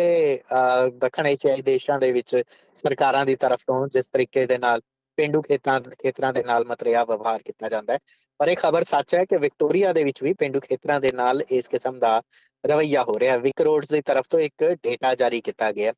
ਦੱਖਣ 0.98 1.26
ਏਸ਼ੀਆਈ 1.26 1.62
ਦੇਸ਼ਾਂ 1.62 1.98
ਦੇ 1.98 2.12
ਵਿੱਚ 2.12 2.36
ਸਰਕਾਰਾਂ 2.76 3.24
ਦੀ 3.26 3.34
ਤਰਫ 3.36 3.60
ਤੋਂ 3.66 3.86
ਜਿਸ 3.88 4.06
ਤਰੀਕੇ 4.06 4.46
ਦੇ 4.46 4.58
ਨਾਲ 4.58 4.80
ਪਿੰਡੂ 5.20 5.40
ਖੇਤਾਂ, 5.42 5.80
ਖੇਤਰਾਂ 5.80 6.32
ਦੇ 6.32 6.42
ਨਾਲ 6.42 6.64
ਮਤਰਿਆ 6.64 7.04
ਵਿਵਹਾਰ 7.04 7.40
ਕੀਤਾ 7.44 7.68
ਜਾਂਦਾ 7.68 7.92
ਹੈ। 7.92 7.98
ਪਰ 8.38 8.48
ਇਹ 8.48 8.56
ਖਬਰ 8.56 8.84
ਸੱਚ 8.84 9.14
ਹੈ 9.14 9.24
ਕਿ 9.24 9.36
ਵਿਕਟੋਰੀਆ 9.36 9.92
ਦੇ 9.92 10.04
ਵਿੱਚ 10.04 10.22
ਵੀ 10.22 10.32
ਪਿੰਡੂ 10.34 10.60
ਖੇਤਰਾਂ 10.60 11.00
ਦੇ 11.00 11.10
ਨਾਲ 11.14 11.42
ਇਸ 11.50 11.68
ਕਿਸਮ 11.68 11.98
ਦਾ 11.98 12.22
ਰਵਈਆ 12.66 13.02
ਹੋ 13.02 13.18
ਰਿਹਾ 13.18 13.32
ਹੈ। 13.32 13.38
ਵਿਕ 13.38 13.60
ਰੋਡਸ 13.60 13.88
ਦੀ 13.88 14.00
ਤਰਫ 14.00 14.26
ਤੋਂ 14.30 14.40
ਇੱਕ 14.40 14.64
ਡੇਟਾ 14.82 15.14
ਜਾਰੀ 15.14 15.40
ਕੀਤਾ 15.40 15.72
ਗਿਆ 15.72 15.92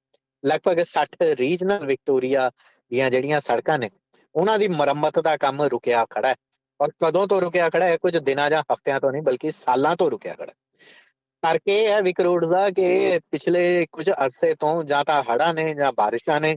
ਲਗਭਗ 0.47 0.83
60 0.85 1.37
ਰੀਜਨਲ 1.37 1.87
ਵਿਕਟੋਰੀਆ 1.87 2.51
ਦੀਆਂ 2.91 3.11
ਜਿਹੜੀਆਂ 3.11 3.41
ਸੜਕਾਂ 3.41 3.79
ਨੇ, 3.79 3.91
ਉਹਨਾਂ 4.35 4.59
ਦੀ 4.59 4.69
ਮੁਰੰਮਤ 4.69 5.19
ਦਾ 5.19 5.37
ਕੰਮ 5.37 5.63
ਰੁਕਿਆ 5.63 6.05
ਖੜਾ 6.11 6.29
ਹੈ। 6.29 6.35
ਔਰ 6.81 6.91
ਕਦੋਂ 7.05 7.27
ਤੋਂ 7.29 7.41
ਰੁਕਿਆ 7.41 7.71
ਖੜਾ 7.71 7.85
ਹੈ? 7.85 7.97
ਕੁਝ 7.97 8.17
ਦਿਨਾਂ 8.17 8.51
ਜਾਂ 8.51 8.63
ਹਫ਼ਤਿਆਂ 8.73 9.01
ਤੋਂ 9.01 9.13
ਨਹੀਂ, 9.13 9.23
ਬਲਕਿ 9.23 9.53
ਸਾਲਾਂ 9.53 9.97
ਤੋਂ 9.97 10.11
ਰੁਕਿਆ 10.11 10.35
ਖੜਾ 10.35 10.53
ਕਰਕੇ 11.43 11.85
ਇਹ 11.85 11.91
ਹੈ 11.91 12.03
ਵਿਕ 12.03 12.21
ਰੋਡਸ 12.21 12.49
ਦਾ 12.49 12.71
ਕਿ 12.71 13.21
ਪਿਛਲੇ 13.31 13.87
ਕੁਝ 13.93 14.11
ਅਰਸੇ 14.11 14.55
ਤੋਂ 14.55 14.85
ਜਾਂ 14.85 15.05
ਤਾਂ 15.05 15.23
ਹੜ੍ਹਾਂ 15.23 15.55
ਨੇ 15.55 15.75
ਜਾਂ 15.75 15.93
ਬਾਰਿਸ਼ਾਂ 15.93 16.41
ਨੇ 16.41 16.57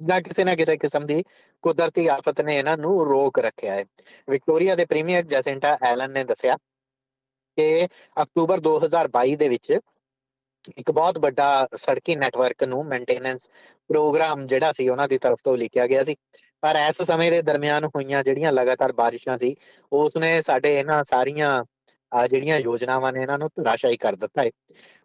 ਜਾਂ 0.00 0.20
ਕਿਸੇ 0.22 0.44
ਨਾ 0.44 0.54
ਕਿਸੇ 0.54 0.76
ਕਿਸਮ 0.76 1.06
ਦੀ 1.06 1.22
ਕੁਦਰਤੀ 1.62 2.06
ਆਫਤ 2.06 2.40
ਨੇ 2.40 2.56
ਇਹਨਾਂ 2.58 2.76
ਨੂੰ 2.76 3.04
ਰੋਕ 3.06 3.38
ਰੱਖਿਆ 3.38 3.74
ਹੈ। 3.74 3.84
ਵਿਕਟੋਰੀਆ 4.30 4.74
ਦੇ 4.74 4.84
ਪ੍ਰੀਮੀਅਰ 4.84 5.22
ਜੈਸਿੰਟਾ 5.22 5.78
ਐਲਨ 5.82 6.12
ਨੇ 6.12 6.24
ਦੱਸਿਆ 6.24 6.56
ਕਿ 7.58 7.86
ਅਕਤੂਬਰ 8.22 8.60
2022 8.60 9.36
ਦੇ 9.36 9.48
ਵਿੱਚ 9.48 9.78
ਇੱਕ 10.76 10.90
ਬਹੁਤ 10.90 11.18
ਵੱਡਾ 11.18 11.68
ਸੜਕੀ 11.74 12.16
ਨੈਟਵਰਕ 12.16 12.64
ਨੂੰ 12.64 12.84
ਮੇਨਟੇਨੈਂਸ 12.86 13.48
ਪ੍ਰੋਗਰਾਮ 13.88 14.46
ਜਿਹੜਾ 14.46 14.72
ਸੀ 14.72 14.88
ਉਹਨਾਂ 14.88 15.08
ਦੀ 15.08 15.18
ਤਰਫ 15.18 15.38
ਤੋਂ 15.44 15.56
ਲਿਖਿਆ 15.56 15.86
ਗਿਆ 15.86 16.02
ਸੀ। 16.04 16.16
ਪਰ 16.60 16.76
ਇਸ 16.88 17.02
ਸਮੇਂ 17.02 17.30
ਦੇ 17.30 17.42
ਦਰਮਿਆਨ 17.42 17.84
ਹੋਈਆਂ 17.84 18.22
ਜਿਹੜੀਆਂ 18.24 18.52
ਲਗਾਤਾਰ 18.52 18.92
ਬਾਰਿਸ਼ਾਂ 18.92 19.38
ਸੀ 19.38 19.54
ਉਸ 19.92 20.16
ਨੇ 20.16 20.42
ਸਾਡੇ 20.42 20.78
ਇਹਨਾਂ 20.78 21.04
ਸਾਰੀਆਂ 21.04 21.64
ਆ 22.14 22.26
ਜਿਹੜੀਆਂ 22.26 22.58
ਯੋਜਨਾਵਾਂ 22.58 23.12
ਨੇ 23.12 23.22
ਇਹਨਾਂ 23.22 23.38
ਨੂੰ 23.38 23.48
ਧਰਾਸ਼ਾਈ 23.48 23.96
ਕਰ 23.96 24.16
ਦਿੱਤਾ 24.16 24.42
ਹੈ। 24.42 24.50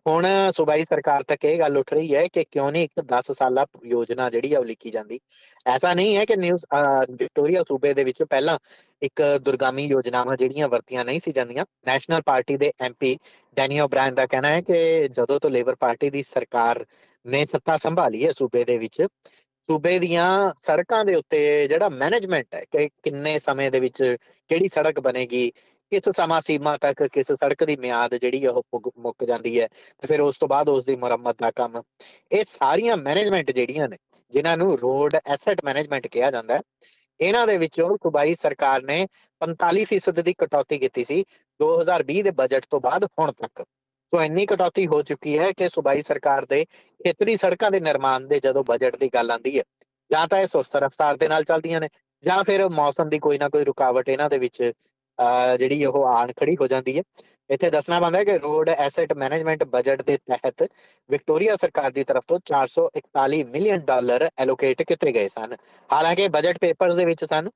ਹੁਣ 0.05 0.25
ਸੂਬਾਈ 0.51 0.83
ਸਰਕਾਰ 0.83 1.23
ਤੱਕ 1.23 1.43
ਇਹ 1.45 1.57
ਗੱਲ 1.59 1.77
ਉੱਠ 1.77 1.93
ਰਹੀ 1.93 2.13
ਹੈ 2.15 2.25
ਕਿ 2.33 2.43
ਕਿਉਂ 2.51 2.71
ਨਹੀਂ 2.71 2.83
ਇੱਕ 2.83 3.01
10 3.07 3.31
ਸਾਲਾ 3.37 3.65
ਯੋਜਨਾ 3.85 4.29
ਜਿਹੜੀ 4.29 4.53
ਆ 4.53 4.59
ਉਹ 4.59 4.65
ਲਿਖੀ 4.65 4.89
ਜਾਂਦੀ। 4.91 5.19
ਐਸਾ 5.65 5.93
ਨਹੀਂ 5.93 6.15
ਹੈ 6.17 6.23
ਕਿ 6.25 6.35
ਨਿਊਜ਼ 6.35 6.65
ਵਿਕਟੋਰੀਆ 7.11 7.63
ਸੂਬੇ 7.67 7.93
ਦੇ 7.93 8.03
ਵਿੱਚ 8.03 8.21
ਪਹਿਲਾਂ 8.23 8.57
ਇੱਕ 9.01 9.21
ਦੁਰਗਾਮੀ 9.43 9.85
ਯੋਜਨਾਵਾਂ 9.85 10.37
ਜਿਹੜੀਆਂ 10.37 10.69
ਵਰਤੀਆਂ 10.69 11.05
ਨਹੀਂ 11.05 11.19
ਸੀ 11.19 11.31
ਜਾਂਦੀਆਂ। 11.31 11.65
ਨੈਸ਼ਨਲ 11.87 12.21
ਪਾਰਟੀ 12.21 12.57
ਦੇ 12.57 12.71
ਐਮਪੀ 12.81 13.17
ਡੈਨੀਓ 13.57 13.87
ਬ੍ਰਾਂਡ 13.87 14.15
ਦਾ 14.15 14.25
ਕਹਿਣਾ 14.25 14.47
ਹੈ 14.49 14.61
ਕਿ 14.61 15.07
ਜਦੋਂ 15.09 15.39
ਤੋਂ 15.39 15.49
ਲੇਬਰ 15.49 15.75
ਪਾਰਟੀ 15.79 16.09
ਦੀ 16.09 16.23
ਸਰਕਾਰ 16.23 16.85
ਨੇ 17.25 17.45
ਸੱਤਾ 17.45 17.77
ਸੰਭਾਲੀ 17.77 18.25
ਹੈ 18.25 18.31
ਸੂਬੇ 18.31 18.63
ਦੇ 18.63 18.77
ਵਿੱਚ, 18.77 19.01
ਸੂਬੇ 19.69 19.97
ਦੀਆਂ 19.99 20.27
ਸੜਕਾਂ 20.57 21.03
ਦੇ 21.05 21.15
ਉੱਤੇ 21.15 21.67
ਜਿਹੜਾ 21.67 21.89
ਮੈਨੇਜਮੈਂਟ 21.91 22.55
ਹੈ 22.55 22.63
ਕਿ 22.71 22.87
ਕਿੰਨੇ 23.03 23.37
ਸਮੇਂ 23.39 23.69
ਦੇ 23.71 23.79
ਵਿੱਚ 23.79 24.01
ਕਿਹੜੀ 24.49 24.67
ਸੜਕ 24.67 24.99
ਬਣੇਗੀ 24.99 25.51
ਕਿਸ 25.91 26.09
ਸਮਾਂ 26.17 26.39
ਸੀਮਾ 26.41 26.75
ਤੱਕ, 26.77 27.03
ਕਿਸ 27.03 27.31
ਸੜਕ 27.31 27.63
ਦੀ 27.63 27.75
ਮਿਆਦ 27.75 28.15
ਜਿਹੜੀ 28.15 28.45
ਉਹ 28.47 28.63
ਮੁੱਕ 28.99 29.23
ਜਾਂਦੀ 29.25 29.59
ਹੈ 29.59 29.67
ਤੇ 29.67 30.07
ਫਿਰ 30.07 30.21
ਉਸ 30.21 30.37
ਤੋਂ 30.37 30.47
ਬਾਅਦ 30.47 30.69
ਉਸ 30.69 30.85
ਦੀ 30.85 30.95
ਮੁਰੰਮਤ 30.95 31.41
ਦਾ 31.41 31.51
ਕੰਮ। 31.51 31.81
ਇਹ 32.31 32.43
ਸਾਰੀਆਂ 32.47 32.97
ਮੈਨੇਜਮੈਂਟ 32.97 33.51
ਜਿਹੜੀਆਂ 33.51 33.87
ਨੇ, 33.89 33.97
ਜਿਨ੍ਹਾਂ 34.33 34.57
ਨੂੰ 34.57 34.77
ਰੋਡ 34.79 35.15
ਐਸੈਟ 35.15 35.63
ਮੈਨੇਜਮੈਂਟ 35.65 36.07
ਕਿਹਾ 36.07 36.31
ਜਾਂਦਾ 36.31 36.55
ਹੈ, 36.55 36.61
ਇਹਨਾਂ 37.19 37.45
ਦੇ 37.47 37.57
ਵਿੱਚੋਂ 37.57 37.89
ਸੂਬਾਈ 38.03 38.35
ਸਰਕਾਰ 38.35 38.83
ਨੇ 38.83 39.05
45% 39.41 40.21
ਦੀ 40.21 40.33
ਕਟੌਤੀ 40.37 40.79
ਕੀਤੀ 40.79 41.03
ਸੀ 41.05 41.23
2020 41.59 42.21
ਦੇ 42.23 42.31
ਬਜਟ 42.31 42.65
ਤੋਂ 42.69 42.79
ਬਾਅਦ 42.81 43.05
ਹੁਣ 43.19 43.31
ਤੱਕ। 43.31 43.63
ਸੋ 44.13 44.21
ਇੰਨੀ 44.21 44.45
ਕਟੌਤੀ 44.45 44.85
ਹੋ 44.87 45.01
ਚੁੱਕੀ 45.01 45.37
ਹੈ 45.39 45.51
ਕਿ 45.51 45.69
ਸੂਬਾਈ 45.69 46.01
ਸਰਕਾਰ 46.01 46.45
ਦੇ 46.45 46.63
ਖੇਤਰੀ 46.99 47.35
ਸੜਕਾਂ 47.37 47.69
ਦੇ 47.71 47.79
ਨਿਰਮਾਣ 47.79 48.27
ਦੇ 48.27 48.39
ਜਦੋਂ 48.39 48.63
ਬਜਟ 48.63 48.95
ਦੀ 48.95 49.09
ਗੱਲ 49.13 49.31
ਆਉਂਦੀ 49.31 49.57
ਹੈ, 49.57 49.63
ਜਾਂ 50.11 50.27
ਤਾਂ 50.27 50.39
ਇਹ 50.39 50.47
ਸੁਸਤ 50.47 50.75
ਰਫ਼ਤਾਰ 50.75 51.17
ਦੇ 51.17 51.27
ਨਾਲ 51.27 51.43
ਚੱਲਦੀਆਂ 51.43 51.79
ਨੇ, 51.81 51.89
ਜਾਂ 52.23 52.43
ਫਿਰ 52.43 52.67
ਮੌਸਮ 52.69 53.09
ਦੀ 53.09 53.19
ਕੋਈ 53.19 53.37
ਨਾ 53.37 53.49
ਕੋਈ 53.49 53.63
ਰੁਕਾਵਟ 53.63 54.09
ਇਹਨਾਂ 54.09 54.29
ਦੇ 54.29 54.37
ਵਿੱਚ 54.37 54.71
ਜਿਹੜੀ 55.59 55.85
ਉਹ 55.85 56.05
ਆਣ 56.07 56.31
ਖੜੀ 56.39 56.55
ਹੋ 56.61 56.67
ਜਾਂਦੀ 56.67 56.97
ਹੈ। 56.97 57.03
ਇੱਥੇ 57.49 57.69
ਦੱਸਣਾ 57.69 57.99
ਬੰਦਾ 57.99 58.19
ਹੈ 58.19 58.23
ਕਿ 58.23 58.37
ਰੋਡ 58.37 58.69
ਐਸੈਟ 58.69 59.13
ਮੈਨੇਜਮੈਂਟ 59.13 59.63
ਬਜਟ 59.63 60.01
ਦੇ 60.01 60.17
ਤਹਿਤ 60.27 60.63
ਵਿਕਟੋਰੀਆ 61.09 61.55
ਸਰਕਾਰ 61.55 61.91
ਦੀ 61.91 62.03
ਤਰਫ 62.03 62.23
ਤੋਂ 62.27 62.39
441 62.45 63.43
ਮਿਲੀਅਨ 63.45 63.79
ਡਾਲਰ 63.85 64.29
ਐਲੋਕੇਟ 64.37 64.81
ਕੀਤੇ 64.81 65.11
ਗਏ 65.13 65.27
ਸਨ। 65.27 65.55
ਹਾਲਾਂਕਿ 65.89 66.27
ਬਜਟ 66.27 66.57
ਪੇਪਰਸ 66.61 66.95
ਦੇ 66.95 67.05
ਵਿੱਚ 67.05 67.25
ਸਨ, 67.25 67.49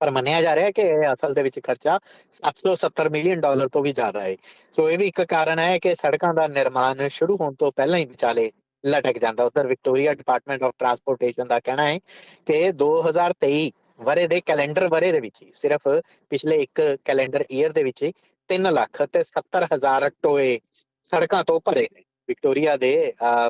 ਪਰ 0.00 0.10
ਮੰਨਿਆ 0.10 0.40
ਜਾ 0.42 0.54
ਰਿਹਾ 0.54 0.66
ਹੈ 0.66 0.70
ਕਿ 0.70 0.82
ਇਹ 0.82 1.12
ਅਸਲ 1.12 1.34
ਦੇ 1.34 1.42
ਵਿੱਚ 1.42 1.58
ਖਰਚਾ 1.64 1.98
770 2.32 3.08
ਮਿਲੀਅਨ 3.10 3.40
ਡਾਲਰ 3.40 3.68
ਤੋਂ 3.68 3.82
ਵੀ 3.82 3.92
ਜ਼ਿਆਦਾ 3.92 4.20
ਹੈ। 4.22 4.36
ਸੋ 4.76 4.88
ਇਹ 4.90 4.98
ਵੀ 4.98 5.06
ਇੱਕ 5.06 5.22
ਕਾਰਨ 5.24 5.58
ਹੈ 5.58 5.78
ਕਿ 5.78 5.94
ਸੜਕਾਂ 5.94 6.32
ਦਾ 6.34 6.46
ਨਿਰਮਾਣ 6.48 7.06
ਸ਼ੁਰੂ 7.08 7.36
ਹੋਣ 7.40 7.54
ਤੋਂ 7.54 7.72
ਪਹਿਲਾਂ 7.76 7.98
ਹੀ 7.98 8.06
ਵਿਚਾਲੇ 8.06 8.50
ਲਟਕ 8.84 9.18
ਜਾਂਦਾ। 9.18 9.44
ਉਧਰ 9.44 9.66
ਵਿਕਟੋਰੀਆ 9.66 10.14
ਡਿਪਾਰਟਮੈਂਟ 10.14 10.62
ਆਫ 10.62 10.72
ਟਰਾਂਸਪੋਰਟੇਸ਼ਨ 10.78 11.46
ਦਾ 11.48 11.60
ਕਹਿਣਾ 11.60 11.86
ਹੈ 11.86 11.98
ਕਿ 12.46 12.70
2023 12.74 13.70
ਵਰੇ 14.00 14.26
ਦੇ 14.28 14.40
ਕੈਲੰਡਰ 14.46 14.86
ਵਰੇ 14.88 15.10
ਦੇ 15.12 15.20
ਵਿੱਚ 15.20 15.44
ਸਿਰਫ 15.54 15.88
ਪਿਛਲੇ 16.30 16.56
ਇੱਕ 16.62 16.80
ਕੈਲੰਡਰ 17.04 17.44
ਈਅਰ 17.52 17.72
ਦੇ 17.72 17.82
ਵਿੱਚ 17.82 18.10
3 18.50 18.70
ਲੱਖ 18.70 19.02
ਤੇ 19.04 19.22
70 19.24 19.66
ਹਜ਼ਾਰ 19.74 20.10
ਟੋਏ 20.22 20.58
ਸੜਕਾਂ 21.06 21.42
ਤੋਂ 21.44 21.60
ਭਰੇ 21.64 21.88
ਨੇ, 21.94 22.02
ਵਿਕਟੋਰੀਆ 22.28 22.76
ਦੇ 22.76 22.92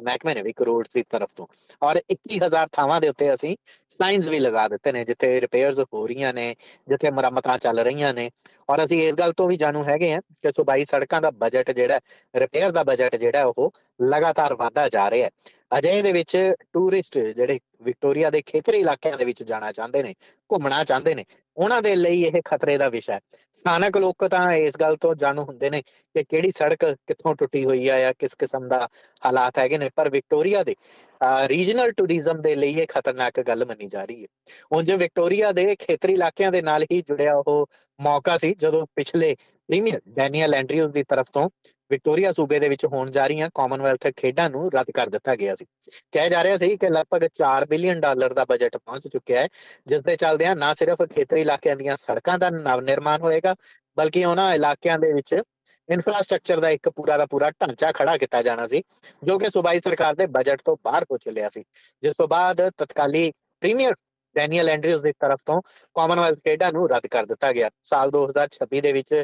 ਮਹਿਕਮੇ 0.04 0.34
ਨੇ 0.34 0.42
ਵੀ 0.42 0.52
ਕਰੋੜ 0.52 0.86
ਦੀ 0.94 1.02
ਤਰਫ 1.10 1.30
ਤੋਂ। 1.36 1.46
ਔਰ 1.82 2.00
21000 2.10 2.68
ਥਾਵਾਂ 2.72 3.00
ਦੇ 3.00 3.08
ਉੱਤੇ 3.08 3.32
ਅਸੀਂ 3.34 3.56
ਸਾਈਨਸ 4.00 4.28
ਵੀ 4.28 4.38
ਲਗਾ 4.38 4.66
ਦਿੱਤੇ 4.68 4.92
ਨੇ, 4.92 5.04
ਜਿੱਥੇ 5.04 5.40
ਰਿਪੇਅਰਸ 5.40 5.78
ਹੋ 5.94 6.06
ਰਹੀਆਂ 6.06 6.32
ਨੇ, 6.34 6.54
ਜਿੱਥੇ 6.88 7.10
ਮੁਰੰਮਤਾਂ 7.10 7.58
ਚੱਲ 7.58 7.80
ਰਹੀਆਂ 7.80 8.12
ਨੇ। 8.14 8.30
ਔਰ 8.68 8.84
ਅਸੀਂ 8.84 9.00
ਇਸ 9.08 9.14
ਗੱਲ 9.14 9.32
ਤੋਂ 9.32 9.48
ਵੀ 9.48 9.56
ਜਾਣੂ 9.56 9.82
ਹੈਗੇ 9.84 10.12
ਆ 10.14 10.20
ਕਿ 10.42 10.52
ਸੁਬਾਈ 10.56 10.84
ਸੜਕਾਂ 10.84 11.20
ਦਾ 11.20 11.30
ਬਜਟ 11.38 11.70
ਜਿਹੜਾ 11.70 11.98
ਰਿਪੇਅਰ 12.34 12.70
ਦਾ 12.72 12.82
ਬਜਟ 12.84 13.16
ਜਿਹੜਾ 13.16 13.44
ਉਹ 13.46 13.72
ਲਗਾਤਾਰ 14.00 14.54
ਵਧਦਾ 14.54 14.88
ਜਾ 14.88 15.10
ਰਿਹਾ 15.10 15.26
ਹੈ। 15.26 15.30
ਅਜੇ 15.70 16.00
ਦੇ 16.02 16.12
ਵਿੱਚ 16.12 16.36
ਟੂਰਿਸਟ 16.72 17.18
ਜਿਹੜੇ 17.18 17.58
ਵਿਕਟੋਰੀਆ 17.82 18.30
ਦੇ 18.30 18.42
ਖੇਤਰੀ 18.46 18.78
ਇਲਾਕਿਆਂ 18.80 19.18
ਦੇ 19.18 19.24
ਵਿੱਚ 19.24 19.42
ਜਾਣਾ 19.42 19.70
ਚਾਹੁੰਦੇ 19.72 20.02
ਨੇ, 20.02 20.14
ਘੁੰਮਣਾ 20.50 20.82
ਚਾਹੁੰਦੇ 20.84 21.14
ਨੇ, 21.14 21.24
ਉਹਨਾਂ 21.56 21.80
ਦੇ 21.82 21.94
ਲਈ 21.96 22.22
ਇਹ 22.24 22.40
ਖਤਰੇ 22.44 22.76
ਦਾ 22.78 22.88
ਵਿਸ਼ਾ 22.88 23.14
ਹੈ। 23.14 23.20
ਸਥਾਨਕ 23.54 23.96
ਲੋਕ 23.96 24.26
ਤਾਂ 24.28 24.52
ਇਸ 24.52 24.76
ਗੱਲ 24.80 24.96
ਤੋਂ 24.96 25.14
ਜਾਣੂ 25.14 25.42
ਹੁੰਦੇ 25.44 25.70
ਨੇ 25.70 25.80
ਕਿ 25.82 26.22
ਕਿਹੜੀ 26.24 26.50
ਸੜਕ 26.50 26.84
ਕਿੱਥੋਂ 27.06 27.34
ਟੁੱਟੀ 27.34 27.64
ਹੋਈ 27.64 27.88
ਆ 27.88 27.98
ਜਾਂ 27.98 28.12
ਕਿਸ 28.18 28.34
ਕਿਸਮ 28.34 28.68
ਦਾ 28.68 28.88
ਹਾਲਾਤ 29.26 29.58
ਹੈਗੇ 29.58 29.78
ਨੇ, 29.78 29.88
ਪਰ 29.96 30.08
ਵਿਕਟੋਰੀਆ 30.10 30.62
ਦੇ 30.64 30.74
ਰੀਜਨਲ 31.46 31.92
ਟੂਰਿਜ਼ਮ 31.92 32.40
ਦੇ 32.42 32.54
ਲਈ 32.56 32.78
ਇਹ 32.80 32.86
ਖਤਰਨਾਕ 32.88 33.40
ਗੱਲ 33.40 33.64
ਮੰਨੀ 33.66 33.88
ਜਾ 33.88 34.04
ਰਹੀ 34.04 34.22
ਹੈ। 34.22 34.26
ਉਂਝ 34.72 34.90
ਵਿਕਟੋਰੀਆ 34.92 35.52
ਦੇ 35.52 35.74
ਖੇਤਰੀ 35.78 36.12
ਇਲਾਕਿਆਂ 36.12 36.52
ਦੇ 36.52 36.62
ਨਾਲ 36.62 36.84
ਹੀ 36.92 37.02
ਜੁੜਿਆ 37.08 37.34
ਉਹ 37.36 37.66
ਮੌਕਾ 37.98 38.38
ਸੀ, 38.38 38.54
ਜਦੋਂ 38.54 38.86
ਪਿਛਲੇ 38.96 39.34
ਪ੍ਰੀਮੀਅਰ 39.68 40.00
ਡੈਨੀਅਲ 40.08 40.54
ਐਂਡਰਿਊਜ਼ 40.54 40.92
ਦੀ 40.92 41.02
ਤਰਫ 41.08 41.26
ਤੋਂ 41.32 41.48
ਵਿਕਟੋਰੀਆ 41.90 42.32
ਸੂਬੇ 42.32 42.58
ਦੇ 42.58 42.68
ਵਿੱਚ 42.68 42.84
ਹੋਣ 42.86 43.10
ਜਾ 43.10 43.26
ਰਹੀਆਂ 43.26 43.48
ਕਾਮਨਵੈਲਥ 43.54 44.06
ਖੇਡਾਂ 44.16 44.48
ਨੂੰ 44.50 44.70
ਰੱਦ 44.74 44.90
ਕਰ 44.94 45.08
ਦਿੱਤਾ 45.08 45.34
ਗਿਆ 45.36 45.54
ਸੀ। 45.54 45.64
ਕਿਹਾ 46.12 46.28
ਜਾ 46.28 46.42
ਰਿਹਾ 46.44 46.56
ਸੀ 46.56 46.76
ਕਿ 46.76 46.88
ਲਗਭਗ 46.88 47.26
4 47.34 47.66
ਬਿਲੀਅਨ 47.66 48.00
ਡਾਲਰ 48.00 48.32
ਦਾ 48.34 48.44
ਬਜਟ 48.44 48.76
ਪਹੁੰਚ 48.76 49.08
ਚੁੱਕਿਆ 49.08 49.40
ਹੈ, 49.40 49.48
ਜਿਸ 49.86 50.02
ਦੇ 50.02 50.16
ਚੱਲਦਿਆਂ 50.16 50.56
ਨਾ 50.56 50.72
ਸਿਰਫ 50.74 51.02
ਖੇਤਰੀ 51.14 51.40
ਇਲਾਕਿਆਂ 51.40 51.76
ਦੀਆਂ 51.76 51.96
ਸੜਕਾਂ 51.96 52.38
ਦਾ 52.38 52.50
ਨਵ 52.50 52.80
ਨਿਰਮਾਣ 52.80 53.22
ਹੋਏਗਾ, 53.22 53.54
ਬਲਕਿ 53.96 54.24
ਉਹਨਾਂ 54.24 54.52
ਇਲਾਕਿਆਂ 54.54 54.98
ਦੇ 54.98 55.12
ਵਿੱਚ 55.12 55.40
ਇਨਫਰਾਸਟ੍ਰਕਚਰ 55.88 56.60
ਦਾ 56.60 56.68
ਇੱਕ 56.70 56.88
ਪੂਰਾ 56.88 57.16
ਦਾ 57.18 57.26
ਪੂਰਾ 57.26 57.50
ਢਾਂਚਾ 57.50 57.90
ਖੜਾ 57.92 58.16
ਕੀਤਾ 58.16 58.42
ਜਾਣਾ 58.42 58.66
ਸੀ, 58.66 58.82
ਜੋ 59.24 59.38
ਕਿ 59.38 59.50
ਸੂਬਾਈ 59.50 59.80
ਸਰਕਾਰ 59.80 60.14
ਦੇ 60.14 60.26
ਬਜਟ 60.26 60.60
ਤੋਂ 60.64 60.76
ਬਾਹਰ 60.84 61.04
ਹੋ 61.10 61.18
ਚੱਲਿਆ 61.18 61.48
ਸੀ। 61.48 61.64
ਜਿਸ 62.02 62.14
ਤੋਂ 62.18 62.28
ਬਾਅਦ 62.28 62.68
ਤਤਕਾਲੀ 62.78 63.30
ਪ੍ਰੀਮੀਅਰ 63.62 63.94
ਡੈਨੀਅਲ 64.36 64.68
ਐਂਡਰਿਊਜ਼ 64.68 65.02
ਦੀ 65.02 65.12
ਤਰਫ 65.12 65.40
ਤੋਂ 65.46 65.60
ਕਾਮਨਵੈਲਥ 65.94 66.38
ਖੇਡਾਂ 66.38 66.72
ਨੂੰ 66.72 66.88
ਰੱਦ 66.88 67.06
ਕਰ 67.06 67.24
ਦਿੱਤਾ 67.26 67.52
ਗਿਆ। 67.52 67.70
ਸਾਲ 67.82 68.10
2026 68.10 68.80
ਦੇ 68.80 68.92
ਵਿੱਚ 68.92 69.14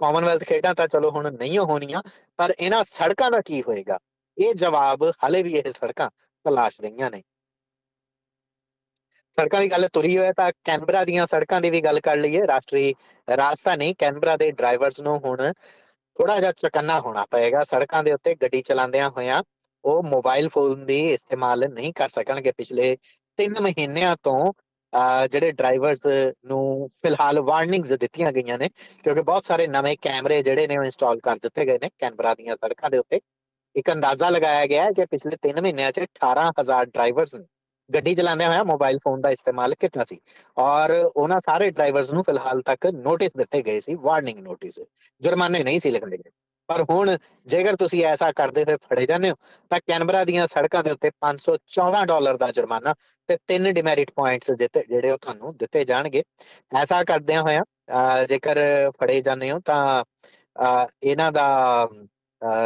ਕਾਮਨਵੈਲਥ 0.00 0.44
ਖੇਡਾਂ 0.44 0.74
ਤਾਂ 0.74 0.86
ਚਲੋ 0.88 1.10
ਹੁਣ 1.10 1.30
ਨਹੀਂ 1.32 1.58
ਹੋਣੀਆਂ, 1.58 2.02
ਪਰ 2.38 2.54
ਇਹਨਾਂ 2.58 2.82
ਸੜਕਾਂ 2.84 3.30
ਦਾ 3.30 3.40
ਕੀ 3.40 3.62
ਹੋਏਗਾ? 3.62 3.98
ਇਹ 4.36 4.54
ਜਵਾਬ 4.54 5.04
ਹਲੇ 5.26 5.42
ਵੀ 5.42 5.54
ਇਹ 5.54 5.72
ਸੜਕਾਂ 5.72 6.10
ਤਲਾਸ਼ 6.44 6.80
ਰਹੀਆਂ 6.80 7.10
ਨੇ। 7.10 7.22
ਸੜਕਾਂ 9.38 9.60
ਦੀ 9.60 9.70
ਗੱਲ 9.70 9.88
ਤੁਰੀ 9.92 10.16
ਹੋਇਆ 10.18 10.32
ਤਾਂ 10.32 10.50
ਕੈਨਬਰਾ 10.64 11.04
ਦੀਆਂ 11.04 11.26
ਸੜਕਾਂ 11.26 11.60
ਦੀ 11.60 11.70
ਵੀ 11.70 11.80
ਗੱਲ 11.80 12.00
ਕਰ 12.00 12.16
ਲਈਏ। 12.16 12.46
ਰਾਸ਼ਟਰੀ 12.46 12.94
ਰਾਜਧਾਨੀ 13.28 13.94
ਕੈਨਬਰਾ 13.94 14.36
ਦੇ 14.36 14.50
ਡਰਾਈਵਰਸ 14.50 15.00
ਨੂੰ 15.00 15.18
ਹੁਣ 15.18 15.52
ਥੋੜਾ 16.16 16.38
ਜਿਹਾ 16.40 16.52
ਚਕੰਨਾ 16.52 17.00
ਹੋਣਾ 17.00 17.24
ਪਏਗਾ। 17.30 17.62
ਸੜਕਾਂ 17.64 18.02
ਦੇ 18.04 18.12
ਉੱਤੇ 18.12 18.34
ਗੱਡੀ 18.34 18.62
ਚਲਾਉਂਦਿਆਂ 18.62 19.10
ਹੋਇਆਂ 19.10 19.42
ਉਹ 19.84 20.02
ਮੋਬਾਈਲ 20.02 20.48
ਫੋਨ 20.48 20.84
ਦੀ 20.86 21.00
ਇਸਤੇਮਾਲ 21.12 21.68
ਨਹੀਂ 21.68 21.92
ਕਰ 21.92 22.08
ਸਕਣਗੇ। 22.08 22.52
ਪਿਛਲੇ 22.52 22.96
3 23.38 23.60
ਮਹੀਨਿਆਂ 23.60 24.16
ਤੋਂ 24.22 24.52
ਜਿਹੜੇ 25.30 25.50
ਡਰਾਈਵਰਸ 25.52 26.06
ਨੂੰ 26.46 26.88
ਫਿਲਹਾਲ 27.02 27.40
ਵਾਰਨਿੰਗਸ 27.40 27.92
ਦਿੱਤੀਆਂ 28.00 28.32
ਗਈਆਂ 28.32 28.58
ਨੇ, 28.58 28.68
ਕਿਉਂਕਿ 29.04 29.22
ਬਹੁਤ 29.22 29.44
ਸਾਰੇ 29.44 29.66
ਨਵੇਂ 29.66 29.96
ਕੈਮਰੇ 30.02 30.42
ਜਿਹੜੇ 30.42 30.66
ਨੇ 30.66 30.76
ਉਹ 30.78 30.84
ਇੰਸਟਾਲ 30.84 31.20
ਕਰ 31.20 31.36
ਦਿੱਤੇ 31.42 31.66
ਗਏ 31.66 31.78
ਨੇ 31.82 31.90
ਕੈਨਬਰਾ 31.98 32.34
ਦੀਆਂ 32.34 32.56
ਸੜਕਾਂ 32.56 32.90
ਦੇ 32.90 32.98
ਉੱਤੇ। 32.98 33.20
ਇੱਕ 33.74 33.90
ਅੰਦਾਜ਼ਾ 33.92 34.28
ਲਗਾਇਆ 34.30 34.66
ਗਿਆ 34.66 34.84
ਹੈ 34.84 34.90
ਕਿ 34.92 35.04
ਪਿਛਲੇ 35.06 35.36
3 35.48 35.60
ਮਹੀਨਿਆਂ 35.62 35.92
'ਚ 35.92 36.00
18000 36.00 36.84
ਡਰਾਈਵਰਸ 36.84 37.34
ਨੇ 37.34 37.44
ਗੱਡੀ 37.90 38.14
ਚਲਾਉਂਦੇ 38.14 38.46
ਹੋਇਆ 38.46 38.64
ਮੋਬਾਈਲ 38.64 38.98
ਫੋਨ 39.04 39.20
ਦਾ 39.20 39.30
ਇਸਤੇਮਾਲ 39.30 39.74
ਕੀਤਾ 39.74 40.04
ਸੀ 40.04 40.18
ਔਰ 40.58 40.90
ਉਹਨਾਂ 41.16 41.40
ਸਾਰੇ 41.40 41.70
ਡਰਾਈਵਰਸ 41.70 42.10
ਨੂੰ 42.10 42.22
ਫਿਲਹਾਲ 42.24 42.62
ਤੱਕ 42.62 42.86
ਨੋਟਿਸ 42.86 43.36
ਦਿੱਤੇ 43.36 43.62
ਗਏ 43.62 43.80
ਸੀ 43.80 43.94
ਵਾਰਨਿੰਗ 43.94 44.38
ਨੋਟਿਸ 44.38 44.80
ਜੁਰਮਾਨੇ 45.20 45.62
ਨਹੀਂ 45.64 45.80
ਸੀ 45.80 45.90
ਲਿਖੇ 45.90 46.16
ਗਏ 46.16 46.30
ਪਰ 46.68 46.82
ਹੁਣ 46.90 47.16
ਜੇਕਰ 47.46 47.76
ਤੁਸੀਂ 47.76 48.04
ਐਸਾ 48.06 48.30
ਕਰਦੇ 48.32 48.64
ਹੋਏ 48.64 48.76
ਫੜੇ 48.84 49.06
ਜਾਂਦੇ 49.06 49.30
ਹੋ, 49.30 49.34
ਤਾਂ 49.70 49.78
ਕੈਨਬਰਾ 49.86 50.24
ਦੀਆਂ 50.24 50.46
ਸੜਕਾਂ 50.46 50.82
ਦੇ 50.84 50.90
ਉੱਤੇ 50.90 51.10
514 51.20 52.04
ਡਾਲਰ 52.06 52.36
ਦਾ 52.36 52.50
ਜੁਰਮਾਨਾ 52.52 52.94
ਤੇ 53.28 53.36
ਤਿੰਨ 53.48 53.72
ਡਿਮੈਰਿਟ 53.74 54.10
ਪੁਆਇੰਟਸ 54.12 54.50
ਦਿੱਤੇ 54.58 54.82
ਜਿਹੜੇ 54.88 55.10
ਉਹ 55.10 55.18
ਤੁਹਾਨੂੰ 55.18 55.54
ਦਿੱਤੇ 55.56 55.84
ਜਾਣਗੇ। 55.84 56.22
ਐਸਾ 56.72 57.02
ਕਰਦਿਆਂ 57.04 57.42
ਹੋਇਆ 57.42 58.24
ਜੇਕਰ 58.28 58.58
ਫੜੇ 58.98 59.20
ਜਾਂਦੇ 59.22 59.50
ਹੋ 59.50 59.58
ਤਾਂ 59.64 60.04
ਇਹਨਾਂ 61.02 61.30
ਦਾ 61.32 61.46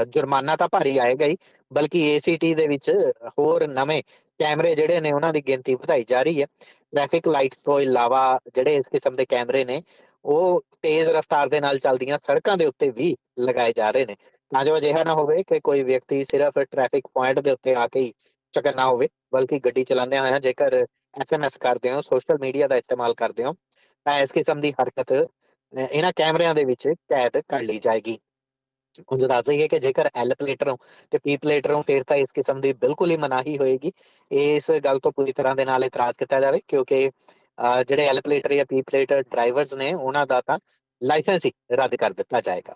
ਜੁਰਮਾਨਾ 0.08 0.56
ਤਾਂ 0.56 0.68
ਭਾਰੀ 0.68 0.96
ਆਏਗਾ 0.98 1.26
ਹੀ, 1.26 1.36
ਬਲਕਿ 1.70 2.00
ACT 2.10 2.54
ਦੇ 2.56 2.66
ਵਿੱਚ 2.68 2.90
ਹੋਰ 3.38 3.66
ਨਵੇਂ 3.68 4.02
ਕੈਮਰੇ 4.40 4.74
ਜਿਹੜੇ 4.74 5.00
ਨੇ 5.00 5.12
ਉਹਨਾਂ 5.12 5.32
ਦੀ 5.32 5.40
ਗਿਣਤੀ 5.42 5.74
ਵਧਾਈ 5.74 6.04
ਜਾ 6.08 6.22
ਰਹੀ 6.22 6.40
ਹੈ। 6.40 6.46
ਟ੍ਰੈਫਿਕ 6.92 7.28
ਲਾਈਟਸ 7.28 7.56
ਤੋਂ 7.64 7.78
ਇਲਾਵਾ 7.80 8.20
ਜਿਹੜੇ 8.54 8.74
ਇਸ 8.76 8.88
ਕਿਸਮ 8.88 9.16
ਦੇ 9.16 9.24
ਕੈਮਰੇ 9.26 9.64
ਨੇ 9.64 9.82
ਉਹ 10.28 10.62
ਤੇਜ਼ 10.82 11.08
ਰਫ਼ਤਾਰ 11.08 11.48
ਦੇ 11.48 11.60
ਨਾਲ 11.60 11.78
ਚੱਲਦੀਆਂ 11.78 12.18
ਸੜਕਾਂ 12.22 12.56
ਦੇ 12.56 12.66
ਉੱਤੇ 12.66 12.90
ਵੀ 12.90 13.14
ਲਗਾਏ 13.40 13.72
ਜਾ 13.72 13.90
ਰਹੇ 13.90 14.06
ਨੇ। 14.06 14.16
ਤਾਂ 14.52 14.64
ਜੋ 14.64 14.76
ਅਜਿਹਾ 14.76 15.04
ਨਾ 15.04 15.14
ਹੋਵੇ 15.14 15.42
ਕਿ 15.42 15.60
ਕੋਈ 15.60 15.82
ਵਿਅਕਤੀ 15.82 16.24
ਸਿਰਫ 16.24 16.58
ਟ੍ਰੈਫਿਕ 16.60 17.06
ਪੁਆਇੰਟ 17.14 17.38
ਦੇ 17.40 17.50
ਉੱਤੇ 17.50 17.74
ਆ 17.74 17.86
ਕੇ 17.88 18.00
ਹੀ 18.00 18.12
ਚਕਨਾ 18.54 18.86
ਹੋਵੇ, 18.86 19.08
ਬਲਕਿ 19.32 19.58
ਗੱਡੀ 19.58 19.84
ਚਲਾਉਂਦੇ 19.84 20.18
ਹੋਇਆ 20.18 20.38
ਜੇਕਰ 20.38 20.74
ਐਸਐਮਐਸ 21.20 21.56
ਕਰਦੇ 21.58 21.92
ਹੋ 21.92 22.00
ਸੋਸ਼ਲ 22.02 22.38
ਮੀਡੀਆ 22.40 22.68
ਦਾ 22.68 22.76
ਇਸਤੇਮਾਲ 22.76 23.14
ਕਰਦੇ 23.14 23.44
ਹੋ, 23.44 23.54
ਤਾਂ 24.06 24.18
ਇਸ 24.20 24.32
ਕਿਸਮ 24.32 24.60
ਦੀ 24.60 24.72
ਹਰਕਤ 24.72 25.12
ਇਹਨਾਂ 25.72 26.12
ਕੈਮਰਿਆਂ 26.16 26.54
ਦੇ 26.54 26.64
ਵਿੱਚ 26.64 26.88
ਕੈਦ 26.88 27.40
ਕਰ 27.48 27.62
ਲਈ 27.62 27.78
ਜਾਏਗੀ। 27.78 28.18
ਉਂਝ 29.08 29.24
ਦੱਸ 29.24 29.48
ਹੈ 29.50 29.66
ਕਿ 29.68 29.78
ਜੇਕਰ 29.78 30.08
ਐਲ 30.14 30.34
ਪਲੇਟਰ 30.38 30.68
ਹੋ 30.68 30.76
ਤੇ 31.12 31.18
ਪੀ 31.18 31.36
ਪਲੇਟਰ 31.36 31.72
ਹੋ 31.72 31.82
ਫਿਰ 31.86 32.02
ਤਾਂ 32.04 32.16
ਇਸ 32.16 32.32
ਕਿਸਮ 32.32 32.60
ਦੀ 32.60 32.72
ਬਿਲਕੁਲ 32.74 33.10
ਹੀ 33.10 33.16
ਮਨਾਹੀ 33.16 33.56
ਹੋਏਗੀ। 33.58 33.92
ਇਸ 34.30 34.70
ਗੱਲ 34.84 34.98
ਤੋਂ 34.98 35.12
ਪੂਰੀ 35.12 35.32
ਤਰ੍ਹਾਂ 35.32 35.54
ਦੇ 35.56 35.64
ਨਾਲ 35.64 35.84
ਇਤਰਾਜ਼ 35.84 36.18
ਕੀਤਾ 36.18 36.40
ਜਾਵੇ, 36.40 36.60
ਕਿਉਂਕਿ 36.68 37.10
ਜਿਹੜੇ 37.88 38.06
ਐਲ 38.06 38.20
ਪਲੇਟਰ 38.24 38.54
ਜਾਂ 38.54 38.64
ਪੀ 38.68 38.82
ਪਲੇਟਰ 38.82 39.22
ਡਰਾਈਵਰਸ 39.22 39.74
ਨੇ 39.74 39.92
ਉਹਨਾਂ 39.94 40.26
ਦਾ 40.26 40.40
ਤਾਂ 40.40 40.58
ਲਾਇਸੈਂਸ 41.02 41.46
ਹੀ 41.46 41.52
ਰੱਦ 41.72 41.94
ਕਰ 41.96 42.12
ਦਿੱਤਾ 42.12 42.40
ਜਾਏਗਾ। 42.40 42.74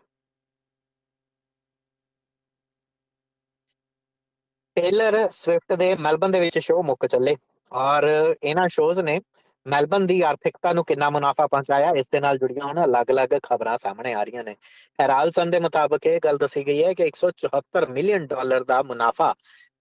ਟੇਲਰ 4.77 5.17
ਸਵਿਫਟ 5.33 5.73
ਦੇ 5.79 5.95
ਮੈਲਬਨ 5.97 6.31
ਦੇ 6.31 6.41
ਵਿੱਚ 6.41 6.59
ਸ਼ੋਅ 6.59 6.83
ਮੁੱਕ 6.83 7.07
ਚੱਲੇ 7.07 7.37
ਔਰ 7.73 8.05
ਇਹਨਾਂ 8.43 8.69
ਸ਼ੋਜ਼ 8.69 9.01
ਨੇ 9.01 9.21
ਮੈਲਬਨ 9.67 10.07
ਦੀ 10.07 10.21
ਆਰਥਿਕਤਾ 10.23 10.73
ਨੂੰ 10.73 10.85
ਕਿੰਨਾ 10.85 11.09
ਮੁਨਾਫਾ 11.11 11.47
ਪਹੁੰਚਾਇਆ, 11.47 11.91
ਇਸ 11.97 12.07
ਦੇ 12.13 12.21
ਨਾਲ 12.21 12.39
ਜੁੜੀਆਂ 12.39 12.71
ਹਨ 12.71 12.85
ਅਲੱਗ-ਅਲੱਗ 12.85 13.35
ਖਬਰਾਂ 13.43 13.77
ਸਾਹਮਣੇ 13.79 14.13
ਆ 14.15 14.23
ਰਹੀਆਂ 14.25 14.45
ਨੇ। 14.45 14.55
ਹੈਰਾਲਸਨ 14.99 15.51
ਦੇ 15.51 15.61
ਮੁਤਾਬਕ 15.61 16.07
ਇਹ 16.07 16.19
ਗੱਲ 16.25 16.39
ਦੱਸੀ 16.39 16.67
ਗਈ 16.67 16.83
ਹੈ 16.85 16.93
ਕਿ 16.95 17.05
174 17.07 17.87
ਮਿਲੀਅਨ 17.91 18.27
ਡਾਲਰ 18.27 18.65
ਦਾ 18.65 18.83
ਮੁਨਾਫਾ 18.83 19.33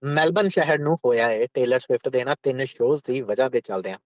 ਮੈਲਬਨ 0.02 0.48
ਸ਼ਹਿਰ 0.48 0.78
ਨੂੰ 0.78 0.96
ਹੋਇਆ 1.04 1.28
ਹੈ 1.28 1.46
ਟੇਲਰ 1.54 1.78
ਸਵਿਫਟ 1.78 2.08
ਦੇ 2.08 2.24
ਨਾਲ 2.24 2.34
ਤਿੰਨ 2.42 2.64
ਸ਼ੋਜ਼ 2.64 3.02
ਦੀ 3.06 3.20
ਵਜ੍ਹਾ 3.20 3.48
ਦੇ 3.48 3.60
ਚੱਲਦੇ 3.60 3.90
ਆ 3.90 3.98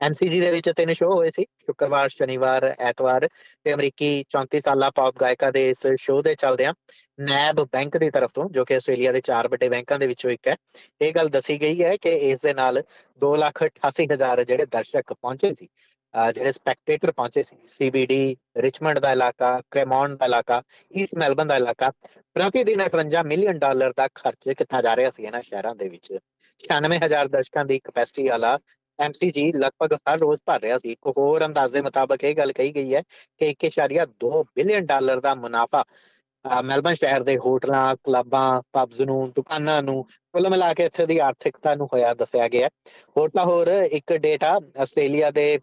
ਐਮਸੀਜੀ 0.00 0.40
ਦੇ 0.40 0.50
ਵਿੱਚ 0.50 0.70
ਤਿੰਨ 0.70 0.92
ਸ਼ੋਅ 0.92 1.14
ਹੋਏ 1.14 1.30
ਸੀ, 1.30 1.42
ਸ਼ੁੱਕਰਵਾਰ, 1.42 2.08
ਸ਼ਨੀਵਾਰ, 2.08 2.64
ਐਤਵਾਰ 2.80 3.28
ਤੇ 3.64 3.72
ਅਮਰੀਕੀ 3.74 4.24
34 4.30 4.60
ਸਾਲਾ 4.60 4.90
ਪੌਪ 4.90 5.20
ਗਾਇਕਾ 5.20 5.50
ਦੇ 5.50 5.68
ਇਸ 5.70 5.86
ਸ਼ੋਅ 6.00 6.22
ਦੇ 6.22 6.34
ਚੱਲਦੇ 6.34 6.64
ਆ 6.64 6.72
ਨੈਬ 7.20 7.60
ਬੈਂਕ 7.72 7.96
ਦੀ 7.96 8.10
ਤਰਫ 8.10 8.30
ਤੋਂ, 8.34 8.48
ਜੋ 8.50 8.64
ਕਿ 8.64 8.76
ਆਸਟ੍ਰੇਲੀਆ 8.76 9.12
ਦੇ 9.12 9.20
ਚਾਰ 9.20 9.48
ਵੱਡੇ 9.48 9.68
ਬੈਂਕਾਂ 9.68 9.98
ਦੇ 9.98 10.06
ਵਿੱਚੋਂ 10.06 10.30
ਇੱਕ 10.30 10.48
ਹੈ, 10.48 10.56
ਇਹ 11.00 11.12
ਗੱਲ 11.12 11.28
ਦੱਸੀ 11.28 11.60
ਗਈ 11.60 11.82
ਹੈ 11.82 11.96
ਕਿ 11.96 12.10
ਇਸ 12.30 12.40
ਦੇ 12.40 12.54
ਨਾਲ 12.54 12.82
288000 13.22 14.44
ਜਿਹੜੇ 14.44 14.66
ਦਰਸ਼ਕ 14.66 15.12
ਪਹੁੰਚੇ 15.12 15.54
ਸੀ। 15.54 15.68
ਜਿਹੜੇ 16.34 16.52
ਸਪੈਕਟੇਟਰ 16.52 17.12
ਪਹੁੰਚੇ 17.12 17.42
ਸੀ 17.42 17.56
ਸੀਬੀਡੀ 17.68 18.36
ਰਿਚਮੰਡ 18.56 18.98
ਦਾ 18.98 19.12
ਇਲਾਕਾ 19.12 19.60
ਕ੍ਰੇਮੌਂਡ 19.70 20.16
ਦਾ 20.18 20.24
ਇਲਾਕਾ 20.24 20.62
ਈਸਟ 20.92 21.18
ਮੈਲਬਨ 21.18 21.46
ਦਾ 21.46 21.56
ਇਲਾਕਾ 21.56 21.90
ਪ੍ਰਤੀ 22.34 22.64
ਦਿਨ 22.64 22.82
58 22.86 23.24
ਮਿਲੀਅਨ 23.26 23.58
ਡਾਲਰ 23.58 23.92
ਦਾ 23.96 24.08
ਖਰਚ 24.14 24.52
ਕੀਤਾ 24.58 24.80
ਜਾ 24.82 24.96
ਰਿਹਾ 24.96 25.10
ਸੀ 25.10 25.24
ਇਹਨਾਂ 25.24 25.42
ਸ਼ਹਿਰਾਂ 25.42 25.74
ਦੇ 25.74 25.88
ਵਿੱਚ? 25.88 26.12
96000 26.60 27.28
ਦਰਸ਼ਕਾਂ 27.28 27.64
ਦੀ 27.64 27.78
ਕਪੈਸਿਟੀ 27.84 28.28
ਵਾਲਾ 28.28 28.58
ਐਮਸੀਜੀ 28.98 29.50
ਲਗਭਗ 29.52 29.92
ਹਰ 30.08 30.18
ਰੋਜ਼ 30.18 30.40
ਭਰ 30.46 30.60
ਰਿਹਾ 30.60 30.78
ਸੀ। 30.78 30.92
ਇੱਕ 30.92 31.12
ਹੋਰ 31.18 31.44
ਅੰਦਾਜ਼ੇ 31.46 31.80
ਮੁਤਾਬਕ 31.82 32.24
ਇਹ 32.24 32.34
ਗੱਲ 32.36 32.52
ਕਹੀ 32.52 32.74
ਗਈ 32.74 32.94
ਹੈ 32.94 33.02
ਕਿ 33.40 33.48
1.2 33.50 34.42
ਬਿਲੀਅਨ 34.56 34.86
ਡਾਲਰ 34.86 35.20
ਦਾ 35.20 35.34
ਮੁਨਾਫਾ 35.34 35.84
ਮੈਲਬਨ 36.64 36.94
ਸ਼ਹਿਰ 36.94 37.22
ਦੇ 37.22 37.36
ਹੋਟਲਾਂ, 37.38 37.96
ਕਲੱਬਾਂ 37.96 38.62
ਪਬਸ 38.72 39.00
ਨੂੰ, 39.00 39.30
ਦੁਕਾਨਾਂ 39.32 39.82
ਨੂੰ, 39.82 40.02
ਕੁੱਲ 40.04 40.48
ਮਿਲਾ 40.50 40.72
ਕੇ 40.74 40.84
ਇੱਥੇ 40.84 41.06
ਦੀ 41.06 41.18
ਆਰਥਿਕਤਾ 41.18 41.74
ਨੂੰ 41.74 41.88
ਹੋਇਆ 41.92 42.14
ਦੱਸਿਆ 42.14 42.48
ਗਿਆ 42.48 42.68
ਹੋਰ 43.16 43.30
ਤਾਂ 43.30 43.44
ਹੋਰ 43.44 43.66
ਇੱਕ 43.68 44.12
ਡੇਟਾ 44.12 44.58
ਆਸਟ੍ਰੇਲੀਆ 44.78 45.30
ਦੇ 45.30 45.58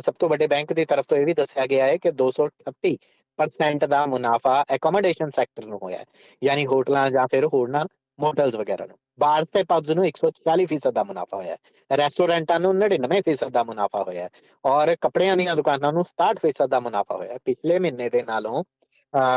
ਸਭ 0.00 0.14
ਤੋਂ 0.18 0.28
ਵੱਡੇ 0.28 0.46
ਬੈਂਕ 0.46 0.72
ਦੀ 0.72 0.84
ਤਰਫ 0.84 1.04
ਤੋਂ 1.08 1.16
ਇਹ 1.18 1.24
ਵੀ 1.26 1.34
ਦੱਸਿਆ 1.34 1.66
ਗਿਆ 1.66 1.86
ਹੈ 1.86 1.96
ਕਿ 1.96 2.10
238% 2.12 3.86
ਦਾ 3.86 4.04
ਮੁਨਾਫਾ 4.06 4.64
ਐਕੋਮੋਡੇਸ਼ਨ 4.70 5.30
ਸੈਕਟਰ 5.30 5.64
ਨੂੰ 5.66 5.78
ਹੋਇਆ 5.82 5.98
ਹੈ, 5.98 6.04
ਯਾਨੀ 6.42 6.66
ਹੋਟਲਾਂ 6.66 7.10
ਜਾਂ 7.10 7.26
ਫਿਰ 7.30 7.46
ਹੋਰਨਾਂ 7.46 7.84
ਮੋਟਲਸ 8.18 8.54
ਵਗੈਰਾ 8.54 8.86
ਨੂੰ। 8.86 8.96
ਬਾਰ 9.20 9.44
ਤੇ 9.44 9.62
ਪਬਸ 9.62 9.90
ਨੂੰ 9.90 10.04
140% 10.06 10.92
ਦਾ 10.92 11.04
ਮੁਨਾਫਾ 11.04 11.36
ਹੋਇਆ 11.36 11.52
ਹੈ 11.52 11.96
ਰੈਸਟੋਰੈਂਟਾਂ 11.96 12.58
ਨੂੰ 12.60 12.74
99% 12.74 13.50
ਦਾ 13.50 13.62
ਮੁਨਾਫਾ 13.64 14.02
ਹੋਇਆ 14.02 14.24
ਹੈ, 14.24 14.28
ਔਰ 14.64 14.94
ਕੱਪੜਿਆਂ 15.00 15.36
ਦੀਆਂ 15.36 15.56
ਦੁਕਾਨਾਂ 15.56 15.92
ਨੂੰ 15.92 16.04
67% 16.06 16.68
ਦਾ 16.68 16.80
ਮੁਨਾਫਾ 16.80 17.16
ਹੋਇਆ 17.16 17.32
ਹੈ। 17.32 17.38
ਪਿਛਲੇ 17.44 17.78
ਮਹੀਨੇ 17.78 18.08
ਦੇ 18.10 18.22
ਨਾਲੋਂ 18.22 18.62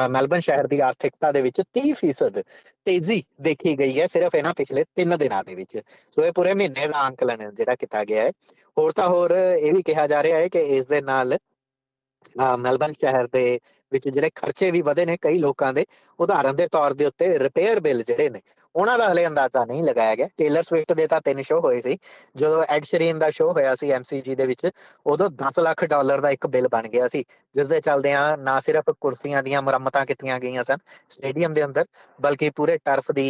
ਮੈਲਬਨ 0.10 0.40
ਸ਼ਹਿਰ 0.40 0.68
ਦੀ 0.68 0.80
ਆਰਥਿਕਤਾ 0.82 1.32
ਦੇ 1.32 1.42
ਵਿੱਚ 1.42 1.62
30% 1.74 2.42
ਤੇਜ਼ੀ 2.86 3.22
ਦੇਖੀ 3.42 3.78
ਗਈ 3.80 4.00
ਹੈ 4.00 4.06
ਸਿਰਫ 4.08 4.36
ਇਹਨਾਂ 4.36 4.54
ਪਿਛਲੇ 4.54 4.84
3 4.96 5.16
ਦਿਨਾਂ 5.18 5.44
ਦੇ 5.44 5.56
ਵਿੱਚ। 5.56 5.78
ਸੋ 6.12 6.24
ਇਹ 6.24 6.32
ਪੂਰੇ 6.34 6.54
ਮਹੀਨੇ 6.54 6.88
ਦਾ 6.88 7.08
ਅੰਕਲਨ 7.08 7.50
ਜਿਹੜਾ 7.52 7.76
ਕੀਤਾ 7.76 8.04
ਗਿਆ 8.06 8.24
ਹੈ। 8.24 8.32
ਹੋਰ 8.78 8.92
ਤਾਂ 8.94 9.08
ਹੋਰ 9.10 9.32
ਇਹ 9.32 9.74
ਵੀ 9.74 9.82
ਕਿਹਾ 9.84 10.08
ਜਾ 10.08 10.22
ਰਿਹਾ 10.24 10.38
ਹੈ 10.38 10.48
ਕਿ 10.50 10.60
ਇਸ 10.78 10.86
ਦੇ 10.88 11.02
ਨਾਲ 11.02 11.38
ਮੈਲਬਨ 12.58 12.92
ਸ਼ਹਿਰ 12.94 13.28
ਦੇ 13.28 13.60
ਵਿੱਚ 13.92 14.08
ਜਿਹੜੇ 14.10 14.30
ਖਰਚੇ 14.36 14.70
ਵੀ 14.72 14.82
ਵਧੇ 14.82 15.06
ਨੇ 15.06 15.18
ਕਈ 15.22 15.38
ਲੋਕਾਂ 15.40 15.74
ਦੇ। 15.74 15.86
ਉਦਾਹਰਨ 16.20 16.56
ਦੇ 16.56 16.68
ਤੌਰ 16.72 16.94
ਦੇ 16.94 17.06
ਉੱਤੇ 17.06 17.28
ਰਿਪੇਅਰ 17.40 17.80
ਬਿੱਲ 17.80 18.04
ਜਿਹੜੇ 18.04 18.30
ਨੇ 18.30 18.42
ਉਹਨਾਂ 18.76 18.98
ਦਾ 18.98 19.08
ਹਲੇ 19.12 19.26
ਅੰਦਾਜ਼ਾ 19.28 19.64
ਨਹੀਂ 19.66 19.84
ਲਗਾਇਆ 19.84 20.16
ਗਿਆ। 20.16 20.28
ਟੇਲਰ 20.38 20.62
ਸਵਿਫਟ 20.64 20.94
ਦੇ 20.94 21.06
ਤਾਂ 21.08 21.20
ਤਿੰਨ 21.22 21.42
ਸ਼ੋਅ 21.42 21.60
ਹੋਏ 21.64 21.82
ਸੀ। 21.82 21.98
ਜਦੋਂ 22.36 22.64
ਐਡ 22.70 22.84
ਸ਼ਰੀਨ 22.84 23.20
ਦਾ 23.20 23.30
ਸ਼ੋਅ 23.30 23.52
ਹੋਇਆ 23.54 23.74
ਸੀ 23.76 23.92
ਐਮਸੀਜੀ 23.92 24.36
ਦੇ 24.36 24.46
ਵਿੱਚ, 24.48 24.70
ਉਦੋਂ 25.08 25.30
10 25.42 25.60
ਲੱਖ 25.60 25.84
ਡਾਲਰ 25.86 26.22
ਦਾ 26.22 26.30
ਇੱਕ 26.30 26.48
ਬਿੱਲ 26.48 26.68
ਬਣ 26.68 26.88
ਗਿਆ 26.88 27.08
ਸੀ 27.08 27.24
ਜਿਸ 27.56 27.68
ਦੇ 27.68 27.80
ਚੱਲਦੇ 27.82 28.14
ਆ 28.14 28.36
ਨਾ 28.38 28.60
ਸਿਰਫ 28.60 28.90
ਕੁਰਸੀਆਂ 29.02 29.44
ਦੀਆਂ 29.44 29.62
ਮੁਰੰਮਤਾਂ 29.62 30.06
ਕੀਤੀਆਂ 30.06 30.40
ਗਈਆਂ 30.40 30.64
ਸਨ 30.64 30.78
ਸਟੇਡੀਅਮ 31.10 31.54
ਦੇ 31.54 31.64
ਅੰਦਰ, 31.66 31.86
ਬਲਕਿ 32.20 32.50
ਪੂਰੇ 32.50 32.78
ਟਰਫ 32.86 33.12
ਦੀ 33.12 33.28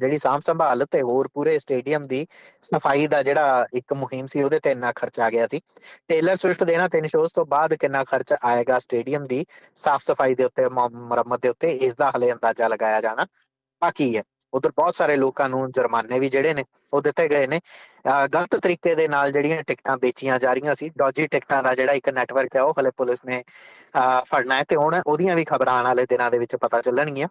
ਜਿਹੜੀ 0.00 0.18
ਸਾਂਭ 0.18 0.40
ਸੰਭਾਲ 0.42 0.84
ਤੇ 0.90 1.02
ਹੋਰ 1.02 1.28
ਪੂਰੇ 1.34 1.58
ਸਟੇਡੀਅਮ 1.58 2.06
ਦੀ 2.06 2.26
ਸਫ਼ਾਈ 2.62 3.06
ਦਾ 3.06 3.22
ਜਿਹੜਾ 3.22 3.66
ਇੱਕ 3.74 3.92
ਮੁਹਿੰਮ 3.92 4.26
ਸੀ, 4.26 4.42
ਉਹਦੇ 4.42 4.60
ਤੇ 4.60 4.70
ਇੰਨਾ 4.70 4.92
ਖਰਚਾ 4.96 5.24
ਆ 5.24 5.30
ਗਿਆ 5.30 5.46
ਸੀ। 5.50 5.60
ਟੇਲਰ 6.08 6.36
ਸਵਿਫਟ 6.36 6.64
ਦੇ 6.64 6.76
ਨਾ 6.76 6.88
ਤਿੰਨ 6.88 7.06
ਸ਼ੋਅਸ 7.06 7.32
ਤੋਂ 7.34 7.46
ਬਾਅਦ 7.46 7.74
ਕਿੰਨਾ 7.74 8.04
ਖਰਚ 8.04 8.34
ਆਏਗਾ 8.42 8.78
ਸਟੇਡੀਅਮ 8.78 9.26
ਦੀ 9.26 9.44
ਸਾਫ਼ 9.76 10.04
ਸਫ਼ਾਈ 10.04 10.34
ਦੇ 10.34 10.44
ਉੱਤੇ, 10.44 10.68
ਮੁਰੰਮਤ 10.68 11.42
ਦੇ 11.42 11.48
ਉੱਤੇ, 11.48 11.72
ਇਸ 11.72 11.94
ਦਾ 11.96 12.10
ਹਲੇ 12.16 12.32
ਅੰਦਾਜ਼ਾ 12.32 12.68
ਲਗਾਇਆ 12.68 13.00
ਜਾਣਾ 13.00 13.26
ਬਾਕੀ 13.82 14.16
ਹੈ। 14.16 14.22
ਉਧਰ 14.52 14.72
ਬਹੁਤ 14.76 14.94
ਸਾਰੇ 14.96 15.16
ਲੋਕਾਂ 15.16 15.48
ਨੂੰ 15.48 15.70
ਜੁਰਮਾਨੇ 15.72 16.18
ਵੀ 16.20 16.28
ਜਿਹੜੇ 16.28 16.54
ਨੇ, 16.54 16.64
ਉਹ 16.92 17.02
ਦਿੱਤੇ 17.02 17.28
ਗਏ 17.28 17.46
ਨੇ। 17.46 17.60
ਗਲਤ 18.34 18.56
ਤਰੀਕੇ 18.56 18.94
ਦੇ 18.94 19.06
ਨਾਲ 19.08 19.32
ਜਿਹੜੀਆਂ 19.32 19.62
ਟਿਕਟਾਂ 19.66 19.96
ਵੇਚੀਆਂ 20.02 20.38
ਜਾ 20.38 20.52
ਰਹੀਆਂ 20.52 20.74
ਸੀ 20.74 20.88
ਡੌਜੀ 20.98 21.26
ਟਿਕਟਾਂ 21.26 21.62
ਦਾ 21.62 21.74
ਜਿਹੜਾ 21.74 21.92
ਇੱਕ 21.92 22.08
ਨੈਟਵਰਕ 22.10 22.56
ਹੈ 22.56 22.62
ਉਹ 22.62 22.74
ਹਲੇ 22.80 22.90
ਪੁਲਿਸ 22.96 23.24
ਨੇ 23.24 23.42
ਫੜਨਾ 24.26 24.56
ਹੈ 24.56 24.64
ਤੇ 24.68 24.76
ਹੁਣ 24.76 25.00
ਉਹਦੀਆਂ 25.06 25.36
ਵੀ 25.36 25.44
ਖਬਰਾਂ 25.44 25.74
ਆਉਣ 25.74 25.84
ਵਾਲੇ 25.84 26.06
ਦਿਨਾਂ 26.08 26.30
ਦੇ 26.30 26.38
ਵਿੱਚ 26.38 26.56
ਪਤਾ 26.56 26.80
ਚੱਲਣਗੀਆਂ। 26.82 27.28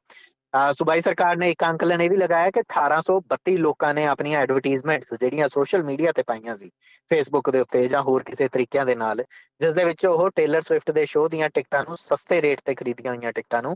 ਸੂਬਾਈ 0.74 1.02
ਸਰਕਾਰ 1.02 1.36
ਨੇ 1.38 1.50
ਇੱਕ 1.52 1.64
ਅੰਕਲਨ 1.64 2.02
ਇਹ 2.02 2.10
ਵੀ 2.10 2.16
ਲਗਾਇਆ 2.18 2.50
ਕਿ 2.52 2.62
1832 2.62 3.56
ਲੋਕਾਂ 3.58 3.94
ਨੇ 3.94 4.06
ਆਪਣੀਆਂ 4.06 4.40
ਐਡਵਰਟਾਈਜ਼ਮੈਂਟਸ 4.42 5.14
ਜਿਹੜੀਆਂ 5.14 5.48
ਸੋਸ਼ਲ 5.50 5.84
ਮੀਡੀਆ 5.84 6.12
ਤੇ 6.12 6.24
ਪਾਈਆਂ 6.24 6.56
ਸੀ 6.58 6.70
ਫੇਸਬੁੱਕ 7.12 7.50
ਦੇ 7.50 7.60
ਉੱਤੇ 7.60 7.88
ਜਾਂ 7.88 8.02
ਹੋਰ 8.04 8.24
ਕਿਸੇ 8.24 8.48
ਤਰੀਕਿਆਂ 8.48 8.86
ਦੇ 8.86 8.96
ਨਾਲ, 8.96 9.24
ਜਿਸ 9.62 9.74
ਦੇ 9.74 9.84
ਵਿੱਚ 9.86 10.06
ਉਹ 10.06 10.30
ਟੇਲਰ 10.36 10.62
ਸਵਿਫਟ 10.62 10.92
ਦੇ 10.92 11.06
ਸ਼ੋਅ 11.06 11.30
ਦੀਆਂ 11.30 11.50
ਟਿਕਟਾਂ 11.50 11.84
ਨੂੰ 11.84 11.98
ਸਸਤੇ 11.98 12.42
ਰੇਟ 12.42 12.62
ਤੇ 12.66 12.76
ਖਰੀਦੀਆਂ 12.76 13.14
ਹੋਈਆਂ 13.14 13.32
ਟਿਕਟਾਂ 13.34 13.62
ਨੂੰ 13.64 13.76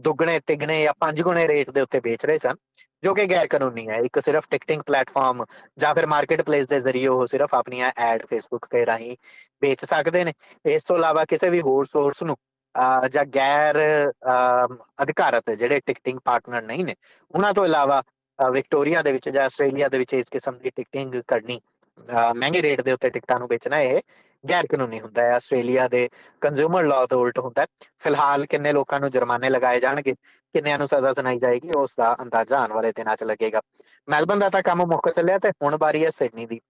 ਦੁੱਗਣੇ 0.00 0.38
ਤਿੱਗਣੇ 0.46 0.82
ਜਾਂ 0.82 0.92
ਪੰਜ 1.00 1.22
ਗੁਣੇ 1.22 1.46
ਰੇਟ 1.48 1.70
ਦੇ 1.70 1.80
ਉੱਤੇ 1.80 2.00
ਵੇਚ 2.04 2.26
ਰਹੇ 2.26 2.38
ਸਨ। 2.38 2.56
ਜੋ 3.02 3.12
ਕਿ 3.14 3.26
ਗੈਰ 3.26 3.46
ਕਾਨੂੰਨੀ 3.46 3.86
ਹੈ, 3.88 3.96
ਇੱਕ 4.04 4.18
ਸਿਰਫ 4.20 4.46
ਟਿਕਟਿੰਗ 4.50 4.82
ਪਲੇਟਫਾਰਮ 4.86 5.44
ਜਾਂ 5.78 5.94
ਫਿਰ 5.94 6.06
ਮਾਰਕੀਟ 6.06 6.42
ਪਲੇਸ 6.42 6.66
ਦੇ 6.66 6.78
ਜ਼ਰੀਏ 6.80 7.06
ਉਹ 7.08 7.24
ਸਿਰਫ 7.26 7.54
ਆਪਣੀਆਂ 7.54 7.90
ਐਡ 7.96 8.24
ਫੇਸਬੁੱਕ 8.26 8.66
ਤੇ 8.70 8.84
ਰਾਹੀਂ 8.86 9.16
ਵੇਚ 9.62 9.84
ਸਕਦੇ 9.84 10.24
ਨੇ। 10.24 10.32
ਇਸ 10.66 10.84
ਤੋਂ 10.84 10.96
ਇਲਾਵਾ 10.96 11.24
ਕਿਸੇ 11.24 11.50
ਵੀ 11.50 11.60
ਹੋਰ 11.60 11.84
ਸੋਰਸ 11.84 12.22
ਨੂੰ 12.22 12.36
ਜਾਂ 13.10 13.24
ਗੈਰ 13.34 13.76
ਅਧਿਕਾਰਤ 15.02 15.50
ਜਿਹੜੇ 15.50 15.80
ਟਿਕਟਿੰਗ 15.86 16.18
ਪਾਰਟਨਰ 16.24 16.62
ਨਹੀਂ 16.62 16.84
ਨੇ, 16.84 16.94
ਉਹਨਾਂ 17.30 17.52
ਤੋਂ 17.54 17.64
ਇਲਾਵਾ 17.64 18.02
ਵਿਕਟੋਰੀਆ 18.38 19.02
ਦੇ 19.02 19.12
ਵਿੱਚ 19.12 19.28
ਜਾਂ 19.28 19.44
ਆਸਟ੍ਰੇਲੀਆ 19.44 19.88
ਦੇ 19.88 19.98
ਵਿੱਚ 19.98 20.14
ਇਸ 20.14 20.28
ਕਿਸਮ 20.32 20.58
ਦੀ 20.58 20.70
ਟਿਕਟਿੰਗ 20.70 21.14
ਕਰਨੀ 21.28 21.60
ਮਹਿੰਗੇ 22.34 22.62
ਰੇਟ 22.62 22.80
ਦੇ 22.80 22.92
ਉੱਤੇ 22.92 23.10
ਟਿਕਟਾਂ 23.10 23.38
ਨੂੰ 23.38 23.48
ਵੇਚਣਾ 23.48 23.80
ਇਹ 23.80 24.00
ਗੈਰ 24.44 24.66
ਕਾਨੂੰਨੀ 24.66 25.00
ਹੁੰਦਾ 25.00 25.22
ਹੈ। 25.22 25.34
ਆਸਟ੍ਰੇਲੀਆ 25.34 25.86
ਦੇ 25.88 26.08
ਕੰਜ਼ਿਊਮਰ 26.40 26.84
ਲਾਅ 26.84 27.06
ਤੋਂ 27.06 27.20
ਉਲਟ 27.20 27.38
ਹੁੰਦਾ 27.38 27.62
ਹੈ। 27.62 27.66
ਫਿਲਹਾਲ 27.98 28.46
ਕਿੰਨੇ 28.46 28.72
ਲੋਕਾਂ 28.72 29.00
ਨੂੰ 29.00 29.10
ਜੁਰਮਾਨੇ 29.10 29.50
ਲਗਾਏ 29.50 29.80
ਜਾਣਗੇ, 29.80 30.14
ਕਿੰਨਿਆਂ 30.54 30.78
ਨੂੰ 30.78 30.88
ਸਜ਼ਾ 30.88 31.12
ਸੁਣਾਈ 31.12 31.38
ਜਾਏਗੀ, 31.38 31.70
ਉਸ 31.70 31.94
ਦਾ 31.96 32.16
ਅੰਦਾਜ਼ਾ 32.22 32.58
ਆਉਣ 32.58 32.72
ਵਾਲੇ 32.72 32.92
ਦਿਨਾਂ 32.96 33.16
'ਚ 33.16 33.24
ਲੱਗੇਗਾ। 33.24 33.60
ਮੈਲਬਨ 34.08 34.38
ਦਾ 34.38 34.48
ਤਾਂ 34.48 34.62
ਕੰਮ 34.62 34.84
ਮੁੱਕ 34.86 35.10
ਚੱਲਿਆ 35.10 35.38
ਤੇ 35.38 35.50
ਹੁਣ 35.62 35.76
ਵਾਰੀ 35.80 36.04
ਹੈ 36.04 36.10
ਸਿਡਨੀ 36.10 36.46
ਦੀ। 36.46 36.60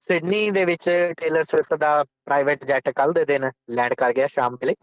ਸਿਡਨੀ 0.00 0.50
ਦੇ 0.50 0.64
ਵਿੱਚ 0.64 0.90
ਟੇਲਰ 1.16 1.42
ਸਵਿਫਟ 1.42 1.74
ਦਾ 1.74 2.04
ਪ੍ਰਾਈਵੇਟ 2.24 2.64
ਜੈਟ 2.64 2.88
ਕੱਲ 2.88 3.12
ਦੇ 3.12 3.24
ਦਿਨ 3.24 3.50
ਲੈਂਡ 3.70 3.94
ਕਰ 3.94 4.12
ਗਿਆ 4.12 4.26
ਸ਼ਾਮ 4.26 4.54
ਵੇਲੇ। 4.54 4.74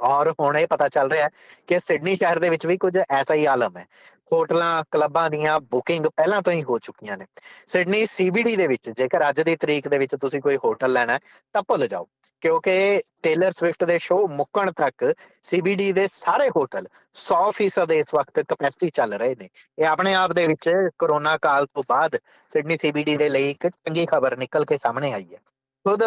ਔਰ 0.00 0.34
ਹੁਣ 0.40 0.58
ਇਹ 0.58 0.66
ਪਤਾ 0.66 0.88
ਚੱਲ 0.88 1.10
ਰਿਹਾ 1.10 1.24
ਹੈ 1.24 1.28
ਕਿ 1.66 1.78
ਸਿਡਨੀ 1.78 2.14
ਸ਼ਹਿਰ 2.16 2.38
ਦੇ 2.38 2.50
ਵਿੱਚ 2.50 2.66
ਵੀ 2.66 2.76
ਕੁਝ 2.76 2.98
ਐਸਾ 3.10 3.34
ਹੀ 3.34 3.44
ਆਲਮ 3.44 3.76
ਹੈ। 3.76 3.86
ਹੋਟਲਾਂ, 4.32 4.84
ਕਲੱਬਾਂ 4.90 5.30
ਦੀਆਂ 5.30 5.60
ਬੁਕਿੰਗ 5.60 6.06
ਪਹਿਲਾਂ 6.06 6.42
ਤੋਂ 6.42 6.52
ਹੀ 6.52 6.62
ਹੋ 6.62 6.78
ਚੁੱਕੀਆਂ 6.78 7.16
ਨੇ। 7.16 7.26
ਸਿਡਨੀ 7.66 8.06
ਸੀਬੀਡੀ 8.06 8.56
ਦੇ 8.56 8.66
ਵਿੱਚ, 8.66 8.90
ਜੇਕਰ 8.90 9.28
ਅੱਜ 9.28 9.40
ਦੀ 9.40 9.56
ਤਰੀਕ 9.56 9.88
ਦੇ 9.88 9.98
ਵਿੱਚ 9.98 10.16
ਤੁਸੀਂ 10.16 10.40
ਕੋਈ 10.40 10.56
ਹੋਟਲ 10.56 10.92
ਲੈਣਾ 10.92 11.18
ਤਾਂ 11.52 11.62
ਭੁੱਲ 11.62 11.86
ਜਾਓ, 11.86 12.06
ਕਿਉਂਕਿ 12.40 13.02
ਟੇਲਰ 13.22 13.50
ਸਵਿਫਟ 13.50 13.84
ਦੇ 13.84 13.98
ਸ਼ੋਅ 13.98 14.28
ਮੁੱਕਣ 14.28 14.72
ਤੱਕ 14.72 15.14
ਸੀਬੀਡੀ 15.42 15.92
ਦੇ 15.92 16.06
ਸਾਰੇ 16.06 16.48
ਹੋਟਲ 16.48 16.86
100% 17.14 17.92
ਇਸ 17.92 18.14
ਵਕਤ 18.14 18.40
ਕਪੈਸਿਟੀ 18.40 18.88
ਚੱਲ 18.88 19.14
ਰਹੇ 19.14 19.34
ਨੇ। 19.34 19.48
ਇਹ 19.78 19.86
ਆਪਣੇ 19.86 20.14
ਆਪ 20.14 20.32
ਦੇ 20.32 20.46
ਵਿੱਚ 20.46 20.70
ਕਰੋਨਾ 20.98 21.36
ਕਾਲ 21.36 21.66
ਤੋਂ 21.66 21.82
ਬਾਅਦ 21.88 22.16
ਸਿਡਨੀ 22.52 22.76
ਸੀਬੀਡੀ 22.76 23.16
ਦੇ 23.16 23.28
ਲਈ 23.28 23.50
ਇੱਕ 23.50 23.68
ਚੰਗੀ 23.68 24.06
ਖਬਰ 24.06 24.36
ਨਿਕਲ 24.36 24.64
ਕੇ 24.64 24.78
ਸਾਹਮਣੇ 24.78 25.12
ਆਈ 25.12 25.34
ਹੈ। 25.34 25.38
ਖੁਦ 25.86 26.02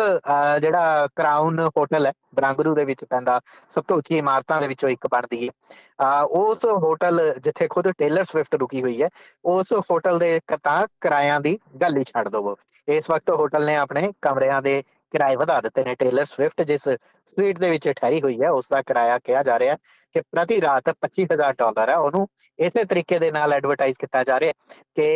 ਜਿਹੜਾ 0.62 1.08
ਕਰਾਊਨ 1.16 1.60
ਹੋਟਲ 1.78 2.06
ਹੈ 2.06 2.12
ਬਰਾਂਗਰੂ 2.36 2.74
ਦੇ 2.76 2.84
ਵਿੱਚ 2.86 3.04
ਪੈਂਦਾ, 3.10 3.40
ਸਭ 3.70 3.84
ਤੋਂ 3.88 3.98
ਉੱਚੀ 3.98 4.18
ਇਮਾਰਤਾਂ 4.18 4.60
ਦੇ 4.62 4.68
ਵਿੱਚੋਂ 4.68 4.90
ਇੱਕ 4.90 5.08
ਬਣਦੀ 5.12 5.48
ਹੈ। 5.48 6.22
ਉਸ 6.40 6.66
ਹੋਟਲ 6.84 7.22
ਜਿੱਥੇ 7.44 7.68
ਖੁਦ 7.68 7.92
ਟੇਲਰ 7.98 8.24
ਸਵਿਫਟ 8.24 8.56
ਰੁਕੀ 8.56 8.82
ਹੋਈ 8.82 9.02
ਹੈ, 9.02 9.10
ਉਸ 9.46 9.74
ਹੋਟਲ 9.92 10.20
ਦੇ 10.20 10.40
ਕਤਾ 10.48 10.86
ਕਿਰਾਇਆਂ 11.02 11.40
ਦੀ 11.42 11.58
ਗੱਲ 11.82 11.98
ਹੀ 11.98 12.04
ਛੱਡ 12.06 12.28
ਦੋ 12.30 12.56
ਇਸ 12.88 13.10
ਵਕਤ 13.10 13.30
ਹੋਟਲ 13.32 13.66
ਨੇ 13.66 13.76
ਆਪਣੇ 13.76 14.12
ਕਮਰਿਆਂ 14.22 14.62
ਦੇ 14.62 14.82
ਕਿਰਾਏ 15.12 15.36
ਵਧਾ 15.36 15.60
ਦਿੱਤੇ 15.62 15.84
ਨੇ। 15.84 15.96
ਟੇਲਰ 16.00 16.26
ਸਵਿਫਟ 16.26 16.62
ਜਿਸ 16.64 16.84
ਸਵੀਟ 16.84 17.60
ਦੇ 17.60 17.70
ਵਿੱਚ 17.70 17.90
ਠਹਿਰੀ 17.90 18.22
ਹੋਈ 18.22 18.42
ਹੈ, 18.42 18.50
ਉਸ 18.52 18.68
ਦਾ 18.72 18.82
ਕਿਰਾਇਆ 18.82 19.18
ਕਿਹਾ 19.20 19.44
ਜਾ 19.44 19.58
ਰਿਹਾ 19.60 19.76
ਕਿ 20.16 20.22
ਪ੍ਰਤੀ 20.32 20.62
ਰਾਤ 20.62 20.90
25000 21.02 21.56
ਡਾਲਰ 21.60 21.90
ਹੈ। 21.90 21.96
ਉਹਨੂੰ 21.98 22.28
ਇਸੇ 22.60 22.84
ਤਰੀਕੇ 22.86 23.20
ਦੇ 23.20 23.32
ਨਾਲ 23.32 23.54
ਐਡਵਰਟਾਈਜ਼ 23.54 23.98
ਕੀਤਾ 24.00 24.24
ਜਾ 24.24 24.40
ਰਿਹਾ 24.40 24.54
ਕਿ 24.96 25.08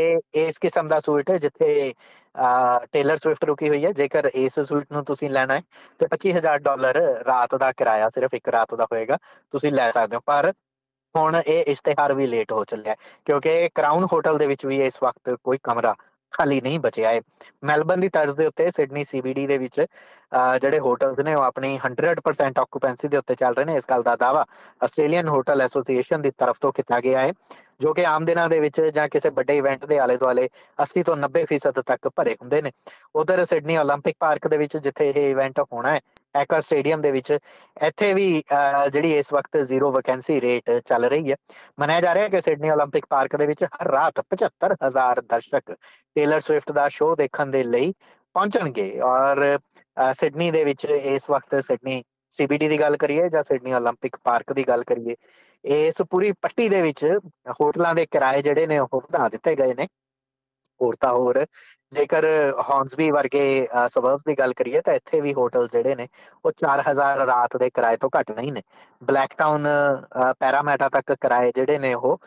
ਇਸ 0.43 0.59
ਕਿਸਮ 0.59 0.87
ਦਾ 0.87 0.99
ਸੂਟ 0.99 1.31
ਜਿੱਥੇ 1.33 1.93
ਟੇਲਰ 2.91 3.17
ਸਵਿਫਟ 3.17 3.43
ਰੁਕੀ 3.45 3.69
ਹੋਈ 3.69 3.85
ਹੈ, 3.85 3.91
ਜੇਕਰ 3.91 4.29
ਇਸ 4.35 4.59
ਸੂਟ 4.59 4.85
ਨੂੰ 4.91 5.03
ਤੁਸੀਂ 5.05 5.29
ਲੈਣਾ 5.29 5.55
ਹੈ, 5.55 5.61
ਤੇ 5.99 6.07
25000 6.07 6.59
ਡਾਲਰ 6.63 7.01
ਰਾਤ 7.27 7.55
ਦਾ 7.55 7.71
ਕਿਰਾਇਆ 7.71 8.09
ਸਿਰਫ 8.09 8.33
ਇੱਕ 8.33 8.49
ਰਾਤ 8.49 8.75
ਦਾ 8.75 8.85
ਹੋਏਗਾ, 8.93 9.17
ਤੁਸੀਂ 9.53 9.71
ਲੈ 9.73 9.91
ਸਕਦੇ 9.91 10.15
ਹੋ। 10.15 10.21
ਪਰ 10.25 10.51
ਹੁਣ 11.15 11.35
ਇਹ 11.37 11.63
ਇਸ਼ਤਿਹਾਰ 11.71 12.13
ਵੀ 12.13 12.25
ਲੇਟ 12.27 12.51
ਹੋ 12.51 12.63
ਚੱਲਿਆ 12.65 12.95
ਕਿਉਂਕਿ 13.25 13.69
ਕਰਾਊਨ 13.75 14.07
ਹੋਟਲ 14.13 14.37
ਦੇ 14.37 14.47
ਵਿੱਚ 14.47 14.65
ਵੀ 14.65 14.81
ਇਸ 14.83 14.97
ਵਕਤ 15.03 15.35
ਕੋਈ 15.43 15.57
ਕਮਰਾ 15.63 15.93
ਖਾਲੀ 16.32 16.60
ਨਹੀਂ 16.60 16.78
ਬਚਿਆ 16.80 17.10
ਹੈ 17.10 17.20
ਮੈਲਬਨ 17.64 18.00
ਦੀ 18.00 18.08
ਤਰਜ਼ 18.08 18.36
ਦੇ 18.36 18.46
ਉੱਤੇ 18.46 18.68
ਸਿਡਨੀ 18.70 19.04
ਸੀਬੀਡੀ 19.04 19.46
ਦੇ 19.46 19.58
ਵਿੱਚ 19.58 19.80
ਜਿਹੜੇ 20.60 20.78
ਹੋਟਲਸ 20.78 21.18
ਨੇ 21.18 21.34
ਉਹ 21.34 21.42
ਆਪਣੀ 21.42 21.78
100% 21.78 22.60
ਆਕੂਪੈਂਸੀ 22.60 23.08
ਦੇ 23.08 23.16
ਉੱਤੇ 23.16 23.34
ਚੱਲ 23.34 23.54
ਰਹੇ 23.54 23.64
ਨੇ 23.64 23.74
ਇਸ 23.74 23.84
ਗੱਲ 23.90 24.02
ਦਾ 24.02 24.16
ਦਾਵਾ 24.16 24.44
ਆਸਟ੍ਰੇਲੀਅਨ 24.84 25.28
ਹੋਟਲ 25.28 25.62
ਐਸੋਸੀਏਸ਼ਨ 25.62 26.22
ਦੀ 26.22 26.30
ਤਰਫ 26.38 26.58
ਤੋਂ 26.60 26.72
ਕੀਤਾ 26.72 27.00
ਗਿਆ 27.00 27.20
ਹੈ 27.20 27.32
ਜੋ 27.80 27.92
ਕਿ 27.94 28.04
ਆਮ 28.06 28.24
ਦਿਨਾਂ 28.24 28.48
ਦੇ 28.48 28.60
ਵਿੱਚ 28.60 28.80
ਜਾਂ 28.80 29.08
ਕਿਸੇ 29.08 29.30
ਵੱਡੇ 29.30 29.56
ਇਵੈਂਟ 29.56 29.84
ਦੇ 29.84 29.98
ਆਲੇ 29.98 30.16
ਦੁਆਲੇ 30.16 30.48
80 30.78 31.02
ਤੋਂ 31.02 31.16
90% 31.16 31.82
ਤੱਕ 31.86 32.08
ਭਰੇ 32.08 32.36
ਹੁੰਦੇ 32.42 32.62
ਨੇ 32.62 32.72
ਉਧਰ 33.14 33.44
ਸਿਡਨੀ 33.44 33.78
올림픽 33.78 34.14
ਪਾਰਕ 34.18 34.48
ਦੇ 34.48 34.58
ਵਿੱਚ 34.58 34.76
ਜਿੱਥੇ 34.76 35.08
ਇਹ 35.10 35.30
ਇਵੈਂਟ 35.30 35.60
ਹੋਣਾ 35.62 35.92
ਹੈ 35.92 36.00
ਐਕਰ 36.34 36.60
ਸਟੇਡੀਅਮ 36.60 37.00
ਦੇ 37.00 37.10
ਵਿੱਚ 37.10 37.32
ਇੱਥੇ 37.32 38.12
ਵੀ 38.14 38.26
ਜਿਹੜੀ 38.92 39.12
ਇਸ 39.12 39.32
ਵਕਤ 39.32 39.56
ਜ਼ੀਰੋ 39.62 39.90
ਵੈਕੈਂਸੀ 39.92 40.40
ਰੇਟ 40.40 40.70
ਚੱਲ 40.86 41.04
ਰਹੀ 41.04 41.30
ਹੈ 41.30 41.36
ਮਨਾਇਆ 41.80 42.00
ਜਾ 42.00 42.14
ਰਿਹਾ 42.14 42.24
ਹੈ 42.24 42.28
ਕਿ 42.28 42.40
ਸਿਡਨੀ 42.40 42.70
올림픽 42.70 43.06
ਪਾਰਕ 43.10 43.36
ਦੇ 43.36 43.46
ਵਿੱਚ 43.46 43.64
ਹਰ 43.64 43.90
ਰਾਤ 43.92 44.20
75000 44.34 45.22
ਦਰਸ਼ਕ 45.26 45.74
ਟੇਲਰ 46.16 46.40
ਸਵਿਫਟ 46.40 46.72
ਦਾ 46.72 46.88
ਸ਼ੋਅ 46.90 47.16
ਦੇਖਣ 47.16 47.50
ਦੇ 47.50 47.62
ਲਈ 47.66 47.92
ਪਹੁੰਚਣਗੇ 48.34 48.88
ਔਰ 49.00 49.44
ਸਿਡਨੀ 50.14 50.50
ਦੇ 50.50 50.64
ਵਿੱਚ 50.64 50.84
ਇਸ 50.84 51.30
ਵਕਤ 51.30 51.64
ਸਿਡਨੀ 51.64 52.02
ਸੀਬੀਡੀ 52.34 52.68
ਦੀ 52.68 52.80
ਗੱਲ 52.80 52.96
ਕਰੀਏ 52.96 53.28
ਜਾਂ 53.28 53.42
ਸਿਡਨੀ 53.42 53.72
올림픽 53.74 54.18
ਪਾਰਕ 54.24 54.52
ਦੀ 54.52 54.64
ਗੱਲ 54.68 54.82
ਕਰੀਏ 54.84 55.16
ਇਸ 55.64 56.02
ਪੂਰੀ 56.10 56.32
ਪੱਟੀ 56.42 56.68
ਦੇ 56.68 56.82
ਵਿੱਚ 56.82 57.04
ਹੋਟਲਾਂ 57.60 57.94
ਦੇ 57.94 58.06
ਕਿਰਾਏ 58.06 58.42
ਜਿਹੜੇ 58.42 58.66
ਨੇ 58.66 58.78
ਉਹ 58.78 58.88
ਵਧਾ 58.94 59.28
ਦਿੱਤੇ 59.28 59.54
ਗਏ 59.56 59.74
ਨੇ 59.74 59.86
ਹੋਰ 60.83 60.95
ਤਾਂ 61.01 61.11
ਹੋਰ। 61.13 61.45
ਜੇਕਰ 61.93 62.25
ਹੌਂਸਬੀ 62.69 63.09
ਵਰਗੇ 63.11 63.43
ਸਬਰਬਸ 63.89 64.21
ਦੀ 64.27 64.33
ਗੱਲ 64.35 64.53
ਕਰੀਏ 64.53 64.81
ਤਾਂ 64.81 64.93
ਇੱਥੇ 64.95 65.19
ਵੀ 65.21 65.33
ਹੋਟਲ 65.33 65.67
ਜਿਹੜੇ 65.67 65.95
ਨੇ, 65.95 66.07
ਉਹ 66.45 66.51
4000 66.57 67.25
ਰਾਤ 67.27 67.57
ਦੇ 67.57 67.69
ਕਿਰਾਏ 67.69 67.97
ਤੋਂ 67.97 68.09
ਘੱਟ 68.09 68.31
ਨਹੀਂ 68.31 68.51
ਨੇ। 68.53 68.61
ਬਲੈਕ 69.01 69.33
ਟਾਊਨ 69.37 69.67
ਪੈਰਾਮੈਟਾ 70.39 70.89
ਤੱਕ 70.91 71.13
ਕਿਰਾਏ 71.15 71.51
ਜਿਹੜੇ 71.55 71.77
ਨੇ 71.79 71.93
ਉਹ 71.95 72.17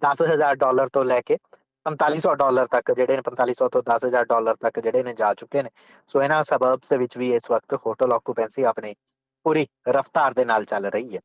10000 0.00 0.56
ਡਾਲਰ 0.56 0.88
ਤੋਂ 0.92 1.04
ਲੈ 1.04 1.20
ਕੇ 1.22 1.38
4500 1.86 2.34
ਡਾਲਰ 2.36 2.66
ਤੱਕ 2.68 2.92
ਜਿਹੜੇ 2.92 3.16
ਨੇ 3.16 3.22
4500 3.22 3.68
ਤੋਂ 3.68 3.82
10000 3.84 4.24
ਡਾਲਰ 4.26 4.56
ਤੱਕ 4.60 4.78
ਜਿਹੜੇ 4.80 5.02
ਨੇ 5.02 5.14
ਜਾ 5.14 5.32
ਚੁੱਕੇ 5.34 5.62
ਨੇ। 5.62 5.70
ਸੋ 6.10 6.22
ਇਹਨਾਂ 6.22 6.42
ਸਬਰਬਸ 6.44 6.88
ਦੇ 6.88 6.96
ਵਿੱਚ 6.98 7.16
ਵੀ 7.18 7.32
ਇਸ 7.34 7.50
ਵਕਤ 7.50 7.74
ਹੋਟਲ 7.86 8.12
ਆਕੂਪੈਂਸੀ 8.12 8.62
ਆਪਣੀ 8.66 8.94
ਪੂਰੀ 9.46 9.66
ਰਫ਼ਤਾਰ 9.90 10.32
ਦੇ 10.34 10.44
ਨਾਲ 10.44 10.64
ਚੱਲ 10.66 10.86
ਰਹੀ 10.88 11.16
ਹੈ। 11.16 11.20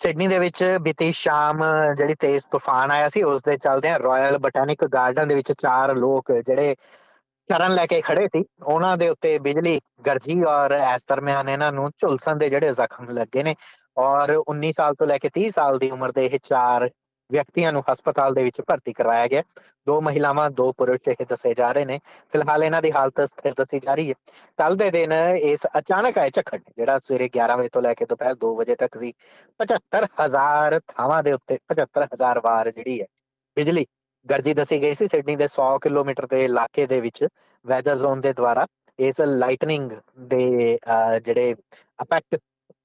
ਸਿਡਨੀ 0.00 0.26
ਦੇ 0.28 0.38
ਵਿੱਚ 0.38 0.62
ਬੀਤੀ 0.82 1.10
ਸ਼ਾਮ 1.12 1.62
ਜਿਹੜੀ 1.96 2.14
ਤੇਜ਼ 2.20 2.44
ਤੂਫਾਨ 2.52 2.90
ਆਇਆ 2.90 3.08
ਸੀ, 3.08 3.22
ਉਸ 3.22 3.42
ਦੇ 3.42 3.56
ਚੱਲਦੇ 3.56 3.90
ਰਾਇਲ 4.04 4.38
ਬੋਟੈਨਿਕ 4.38 4.84
ਗਾਰਡਨ 4.92 5.28
ਦੇ 5.28 5.34
ਵਿੱਚ 5.34 5.52
ਚਾਰ 5.52 5.94
ਲੋਕ 5.96 6.32
ਜਿਹੜੇ 6.32 6.74
ਚਰਨ 7.48 7.74
ਲੈ 7.74 7.84
ਕੇ 7.86 8.00
ਖੜੇ 8.00 8.26
ਸੀ, 8.26 8.44
ਉਹਨਾਂ 8.62 8.96
ਦੇ 8.96 9.08
ਉੱਤੇ 9.08 9.38
ਬਿਜਲੀ 9.38 9.80
ਗਰਜੀ 10.06 10.42
ਔਰ 10.48 10.72
ਇਸ 10.72 11.04
ਦਰਮਿਆਨ 11.08 11.48
ਇਹਨਾਂ 11.48 11.70
ਨੂੰ 11.72 11.90
ਝੁਲਸਣ 11.98 12.36
ਦੇ 12.38 12.48
ਜਿਹੜੇ 12.48 12.72
ਜ਼ਖਮ 12.72 13.08
ਲੱਗੇ 13.10 13.42
ਨੇ 13.42 13.54
ਔਰ 13.98 14.32
19 14.50 14.72
ਸਾਲ 14.76 14.94
ਤੋਂ 14.94 15.06
ਲੈ 15.06 15.18
ਕੇ 15.18 15.30
30 15.38 15.50
ਸਾਲ 15.50 15.78
ਦੀ 15.78 15.90
ਉਮਰ 15.90 16.12
ਦੇ 16.12 16.24
ਇਹ 16.26 16.38
ਚਾਰ 16.42 16.88
ਵਿਅਕਤੀਆਂ 17.30 17.72
ਨੂੰ 17.72 17.82
ਹਸਪਤਾਲ 17.92 18.34
ਦੇ 18.34 18.42
ਵਿੱਚ 18.44 18.60
ਭਰਤੀ 18.60 18.92
ਕਰਵਾਇਆ 18.92 19.26
ਗਿਆ। 19.28 19.42
ਦੋ 19.86 20.00
ਮਹਿਲਾਵਾਂ, 20.00 20.48
ਦੋ 20.50 20.72
ਪੁਰਸ਼ 20.72 21.08
ਇਹ 21.10 21.26
ਦੱਸੇ 21.28 21.54
ਜਾ 21.54 21.70
ਰਹੇ 21.72 21.84
ਨੇ। 21.84 21.98
ਫਿਲਹਾਲ 22.32 22.64
ਇਹਨਾਂ 22.64 22.82
ਦੀ 22.82 22.92
ਹਾਲਤ 22.92 23.20
ਸਥਿਰ 23.22 23.54
ਦੱਸੀ 23.56 23.78
ਜਾ 23.80 23.94
ਰਹੀ 23.94 24.08
ਹੈ। 24.10 24.14
ਕੱਲ 24.58 24.76
ਦੇ 24.76 24.90
ਦਿਨ 24.90 25.12
ਇਸ 25.34 25.66
ਅਚਾਨਕ 25.78 26.18
ਆਏ 26.18 26.30
ਝੱਖੜ, 26.30 26.58
ਜਿਹੜਾ 26.76 26.98
ਸਵੇਰੇ 26.98 27.28
11 27.30 27.56
ਵਜੇ 27.56 27.68
ਤੋਂ 27.72 27.82
ਲੈ 27.82 27.94
ਕੇ 27.94 28.04
ਦੁਪਹਿਰ 28.06 28.34
2 28.36 28.54
ਵਜੇ 28.56 28.74
ਤੱਕ 28.76 28.98
ਸੀ 28.98 29.12
75000 29.60 30.78
ਥਾਵਾਂ 30.88 31.22
ਦੇ 31.22 31.32
ਉੱਤੇ 31.32 31.58
75000 31.70 32.40
ਵਾਰ 32.44 32.70
ਜਿਹੜੀ 32.70 33.00
ਹੈ 33.00 33.06
ਬਿਜਲੀ 33.56 33.86
ਗਰਜੀ 34.26 34.54
ਦੱਸੀ 34.54 34.80
ਗਈ 34.82 34.94
ਸੀ। 34.94 35.06
ਸਿਡਨੀ 35.08 35.36
ਦੇ 35.36 35.46
100 35.48 35.78
ਕਿਲੋਮੀਟਰ 35.82 36.26
ਦੇ 36.26 36.44
ਇਲਾਕੇ 36.44 36.86
ਦੇ 36.86 37.00
ਵਿੱਚ 37.00 37.26
ਵੈਦਰ 37.64 37.96
ਜ਼ੋਨ 37.96 38.20
ਦੇ 38.20 38.32
ਦੁਆਰਾ 38.34 38.66
ਇਸ 38.98 39.20
ਲਾਈਟਨਿੰਗ 39.22 39.90
ਦੇ 40.26 40.46
ਜਿਹੜੇ 41.24 41.54
ਅਫੈਕਟ 41.98 42.36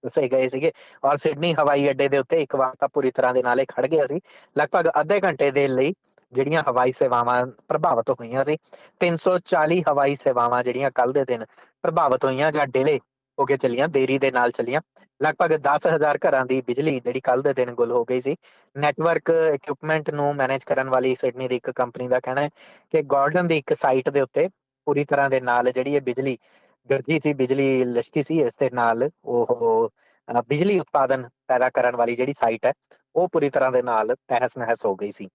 ਸੇ 0.09 0.27
ਗਏ 0.29 0.47
ਸੀਗੇ 0.47 0.71
ਔਰ 1.03 1.17
ਸਿਡਨੀ 1.17 1.53
ਹਵਾਈ 1.53 1.89
ਅੱਡੇ 1.89 2.07
ਦੇ 2.07 2.17
ਉੱਤੇ 2.17 2.41
ਇੱਕ 2.41 2.55
ਵਾਰ 2.55 2.75
ਤਾਂ 2.79 2.89
ਪੂਰੀ 2.89 3.11
ਤਰ੍ਹਾਂ 3.11 3.33
ਦੇ 3.33 3.43
ਨਾਲੇ 3.43 3.65
ਖੜ 3.65 3.85
ਗਿਆ 3.87 4.05
ਸੀ। 4.05 4.19
ਲਗਭਗ 4.55 4.89
ਅੱਧੇ 5.01 5.19
ਘੰਟੇ 5.21 5.51
ਦੇ 5.51 5.67
ਲਈ 5.67 5.93
ਜਿਹੜੀਆਂ 6.33 6.63
ਹਵਾਈ 6.67 6.91
ਸੇਵਾਵਾਂ 6.91 7.45
ਪ੍ਰਭਾਵਿਤ 7.67 8.09
ਹੋਈਆਂ 8.11 8.43
ਸੀ। 8.45 8.57
340 9.01 9.81
ਹਵਾਈ 9.89 10.15
ਸੇਵਾਵਾਂ 10.15 10.63
ਜਿਹੜੀਆਂ 10.63 10.91
ਕੱਲ 10.95 11.13
ਦੇ 11.13 11.23
ਦਿਨ 11.25 11.45
ਪ੍ਰਭਾਵਿਤ 11.83 12.25
ਹੋਈਆਂ 12.25 12.51
ਜਾਂ 12.51 12.67
ਡਿਲੇ 12.67 12.99
ਹੋ 13.37 13.45
ਕੇ 13.45 13.57
ਚੱਲੀਆਂ, 13.57 13.87
ਦੇਰੀ 13.89 14.17
ਦੇ 14.19 14.31
ਨਾਲ 14.31 14.51
ਚੱਲੀਆਂ। 14.51 14.81
ਲਗਭਗ 15.19 15.53
10000 15.59 16.17
ਘਰਾਂ 16.19 16.45
ਦੀ 16.45 16.61
ਬਿਜਲੀ 16.61 16.99
ਜਿਹੜੀ 16.99 17.19
ਕੱਲ 17.21 17.41
ਦੇ 17.41 17.53
ਦਿਨ 17.53 17.71
ਗੁੱਲ 17.73 17.91
ਹੋ 17.91 18.03
ਗਈ 18.05 18.21
ਸੀ। 18.21 18.35
ਨੈਟਵਰਕ 18.75 19.29
ਇਕਵਿਪਮੈਂਟ 19.55 20.09
ਨੂੰ 20.09 20.33
ਮੈਨੇਜ 20.35 20.63
ਕਰਨ 20.63 20.89
ਵਾਲੀ 20.89 21.15
ਸਿਡਨੀ 21.15 21.47
ਦੀ 21.47 21.55
ਇੱਕ 21.55 21.69
ਕੰਪਨੀ 21.71 22.07
ਦਾ 22.07 22.19
ਕਹਿਣਾ 22.19 22.41
ਹੈ 22.41 22.49
ਕਿ 22.93 23.01
ਗਾਰਡਨ 23.11 23.47
ਦੀ 23.47 23.57
ਇੱਕ 23.57 23.73
ਸਾਈਟ 23.73 24.09
ਦੇ 24.09 24.21
ਉੱਤੇ 24.21 24.47
ਪੂਰੀ 24.87 25.03
ਤਰ੍ਹਾਂ 25.05 25.29
ਦੇ 25.29 25.39
ਨਾਲ 25.41 25.71
ਜਿਹੜੀ 25.71 25.95
ਇਹ 25.95 26.01
ਬਿਜਲੀ 26.01 26.37
ਗਰਜੀ 26.89 27.19
ਸੀ, 27.19 27.33
ਬਿਜਲੀ 27.33 27.83
ਲਸ਼ਕੀ 27.85 28.23
ਸੀ, 28.23 28.39
ਇਸ 28.41 28.55
ਦੇ 28.59 28.69
ਨਾਲ 28.73 29.09
ਉਹ 29.25 29.89
ਬਿਜਲੀ 30.47 30.79
ਉਤਪਾਦਨ 30.79 31.27
ਪੈਦਾ 31.47 31.69
ਕਰਨ 31.69 31.95
ਵਾਲੀ 31.95 32.15
ਜਿਹੜੀ 32.15 32.33
ਸਾਈਟ 32.37 32.65
ਹੈ, 32.65 32.73
ਉਹ 33.15 33.27
ਪੂਰੀ 33.31 33.49
ਤਰ੍ਹਾਂ 33.49 33.71
ਦੇ 33.71 33.81
ਨਾਲ 33.83 34.15
ਤਹਿਸ 34.27 34.57
ਨਹਿਸ 34.57 34.85
ਹੋ 34.85 34.95
ਗਈ 34.95 35.11
ਸੀ। 35.11 35.27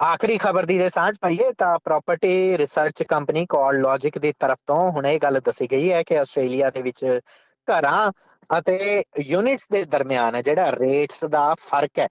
ਆਖਰੀ 0.00 0.36
ਖਬਰ 0.38 0.66
ਦੀ 0.66 0.78
ਜੇ 0.78 0.88
ਸਾਂਝ 0.90 1.16
ਪਾਈਏ, 1.20 1.52
ਤਾਂ 1.52 1.78
ਪ੍ਰਾਪਰਟੀ 1.84 2.58
ਰਿਸਰਚ 2.58 3.02
ਕੰਪਨੀ 3.02 3.44
ਕਾਲ 3.48 3.80
ਲੌਜਿਕ 3.80 4.18
ਦੀ 4.18 4.32
ਤਰਫ 4.38 4.58
ਤੋਂ 4.66 4.90
ਹੁਣ 4.92 5.06
ਇਹ 5.06 5.18
ਗੱਲ 5.22 5.40
ਦੱਸੀ 5.40 5.66
ਗਈ 5.70 5.90
ਹੈ 5.92 6.02
ਕਿ 6.02 6.18
ਆਸਟ੍ਰੇਲੀਆ 6.18 6.70
ਦੇ 6.70 6.82
ਵਿੱਚ 6.82 7.04
ਘਰਾਂ 7.68 8.10
ਅਤੇ 8.50 9.02
ਯੂਨਿਟਸ 9.20 9.66
ਦੇ 9.72 9.82
ਦਰਮਿਆਨ 9.84 10.40
ਜਿਹੜਾ 10.42 10.70
ਰੇਟਸ 10.72 11.24
ਦਾ 11.24 11.54
ਫ਼ਰਕ 11.60 11.98
ਹੈ, 11.98 12.08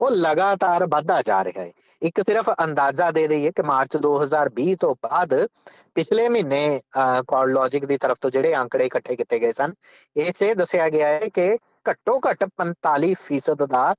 ਉਹ 0.00 0.10
ਲਗਾਤਾਰ 0.10 0.86
ਵਧਦਾ 0.86 1.20
ਜਾ 1.22 1.42
ਰਿਹਾ 1.44 1.62
ਹੈ। 1.62 1.72
ਇੱਕ 2.02 2.20
ਸਿਰਫ 2.20 2.50
ਅੰਦਾਜ਼ਾ 2.64 3.10
ਦੇ 3.10 3.28
ਦਈਏ 3.28 3.50
ਕਿ 3.50 3.62
ਮਾਰਚ 3.62 3.96
2020 3.96 4.74
ਤੋਂ 4.80 4.94
ਬਾਅਦ 5.02 5.46
ਪਿਛਲੇ 5.94 6.28
ਮਹੀਨੇ 6.28 6.80
ਕਾਲ 7.28 7.52
ਲੌਜਿਕ 7.52 7.84
ਦੀ 7.84 7.96
ਤਰਫ 7.96 8.16
ਤੋਂ 8.20 8.30
ਜਿਹੜੇ 8.30 8.56
ਅੰਕੜੇ 8.56 8.86
ਇਕੱਠੇ 8.86 9.16
ਕੀਤੇ 9.16 9.38
ਗਏ 9.38 9.52
ਸਨ 9.52 9.74
ਇਹ 10.16 10.32
ਸੇ 10.36 10.54
ਦੱਸਿਆ 10.54 10.88
ਗਿਆ 10.88 11.08
ਹੈ 11.08 11.20
ਕਿ 11.34 11.58
ਘੱਟੋ 11.90 12.20
ਘੱਟ 12.28 12.44
45% 12.56 13.66
ਦਾ 13.66 13.94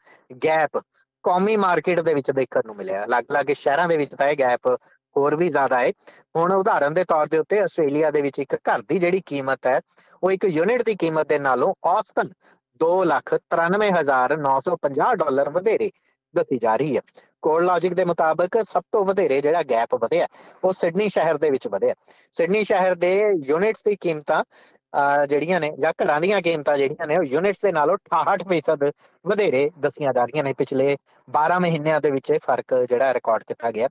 ਗੈਪ 0.46 0.78
ਕੌਮੀ 1.24 1.58
ਮਾਰਕੀਟ 1.58 2.00
ਦੇ 2.00 2.14
ਵਿੱਚ 2.14 2.32
ਦੇਖਣ 2.32 2.62
ਨੂੰ 2.66 2.76
ਮਿਲਿਆ। 2.76 3.06
ਅਲੱਗ-ਅਲੱਗ 3.06 3.46
ਸ਼ਹਿਰਾਂ 3.54 3.88
ਦੇ 3.88 3.98
ਵਿੱਚ 3.98 4.16
ਤਾਂ 4.16 4.28
ਇਹ 4.28 4.36
ਗੈਪ 4.40 4.68
ਹੋਰ 5.16 5.36
ਵੀ 5.36 5.50
ਜ਼ਿਆਦਾ 5.50 5.80
ਹੈ। 5.80 5.92
ਹੁਣ 6.36 6.54
ਉਦਾਹਰਨ 6.54 6.94
ਦੇ 6.94 7.04
ਤੌਰ 7.04 7.28
ਦੇ 7.28 7.40
ਉੱਤੇ 7.40 7.60
ਆਸਟ੍ਰੇਲੀਆ 7.60 8.12
ਦੇ 8.12 8.22
ਵਿੱਚ 8.22 8.40
ਇੱਕ 8.40 8.56
ਘਰ 8.56 8.82
ਦੀ 8.90 9.00
ਜਿਹੜੀ 9.00 9.22
ਕੀਮਤ 9.26 9.68
ਹੈ, 9.68 9.82
ਉਹ 10.24 10.32
ਇੱਕ 10.32 10.46
ਯੂਨਿਟ 10.46 10.84
ਦੀ 10.84 10.96
ਕੀਮਤ 10.96 11.30
ਦੇ 11.30 11.40
ਨਾਲੋਂ 11.40 11.74
ਔਸਤਨ 11.88 12.30
293950 12.82 15.16
ਡਾਲਰ 15.16 15.50
ਵਧੇਰੇ 15.50 15.92
ਦੱਸੀ 16.36 16.58
ਜਾ 16.58 16.76
ਰਹੀ 16.76 16.98
ਹੈ। 16.98 17.02
ਕੋਲ 17.42 17.66
ਲੌਜਿਕ 17.66 17.94
ਦੇ 17.94 18.06
ਮੁਤਾਬਕ 18.06 18.58
ਸਭ 18.64 18.84
ਤੋਂ 18.92 19.06
ਵਧੇਰੇ 19.06 19.40
ਜਿਹੜਾ 19.42 19.64
ਗੈਪ 19.70 19.96
ਵਧਿਆ, 19.96 20.28
ਉਹ 20.64 20.74
ਸਿਡਨੀ 20.74 21.10
ਸ਼ਹਿਰ 21.10 21.38
ਦੇ 21.38 21.50
ਵਿੱਚ 21.50 21.68
ਵਧਿਆ। 21.68 21.94
ਸਿਡਨੀ 22.34 22.64
ਸ਼ਹਿਰ 22.64 22.96
ਦੇ 22.96 23.14
ਯੂਨਿਟਸ 23.48 23.84
ਦੀ 23.86 23.96
ਕੀਮਤਾਂ 24.02 24.44
ਜਿਹੜੀਆਂ 25.30 25.60
ਨੇ 25.60 25.70
ਜਾਂ 25.80 25.92
ਘਰਾਂ 26.04 26.20
ਦੀਆਂ 26.22 26.42
ਕੀਮਤਾਂ 26.42 26.78
ਜਿਹੜੀਆਂ 26.78 27.08
ਨੇ, 27.08 27.18
ਉਹ 27.18 27.24
ਯੂਨਿਟਸ 27.24 27.62
ਦੇ 27.62 27.72
ਨਾਲੋਂ 27.72 27.98
68% 28.06 28.92
ਵਧੇਰੇ 29.26 29.70
ਦੱਸੀਆਂ 29.80 30.14
ਜਾ 30.14 30.24
ਰਹੀਆਂ 30.24 30.44
ਨੇ। 30.44 30.54
ਪਿਛਲੇ 30.54 30.96
12 31.28 31.60
ਮਹੀਨਿਆਂ 31.60 32.00
ਦੇ 32.02 32.12
ਵਿੱਚ 32.12 32.30
ਇਹ 32.30 32.40
ਫ਼ਰਕ 32.46 32.74
ਜਿਹੜਾ 32.90 33.14
ਰਿਕਾਰਡ 33.14 33.44
ਕੀਤਾ 33.48 33.72
ਗਿਆ। 33.72 33.88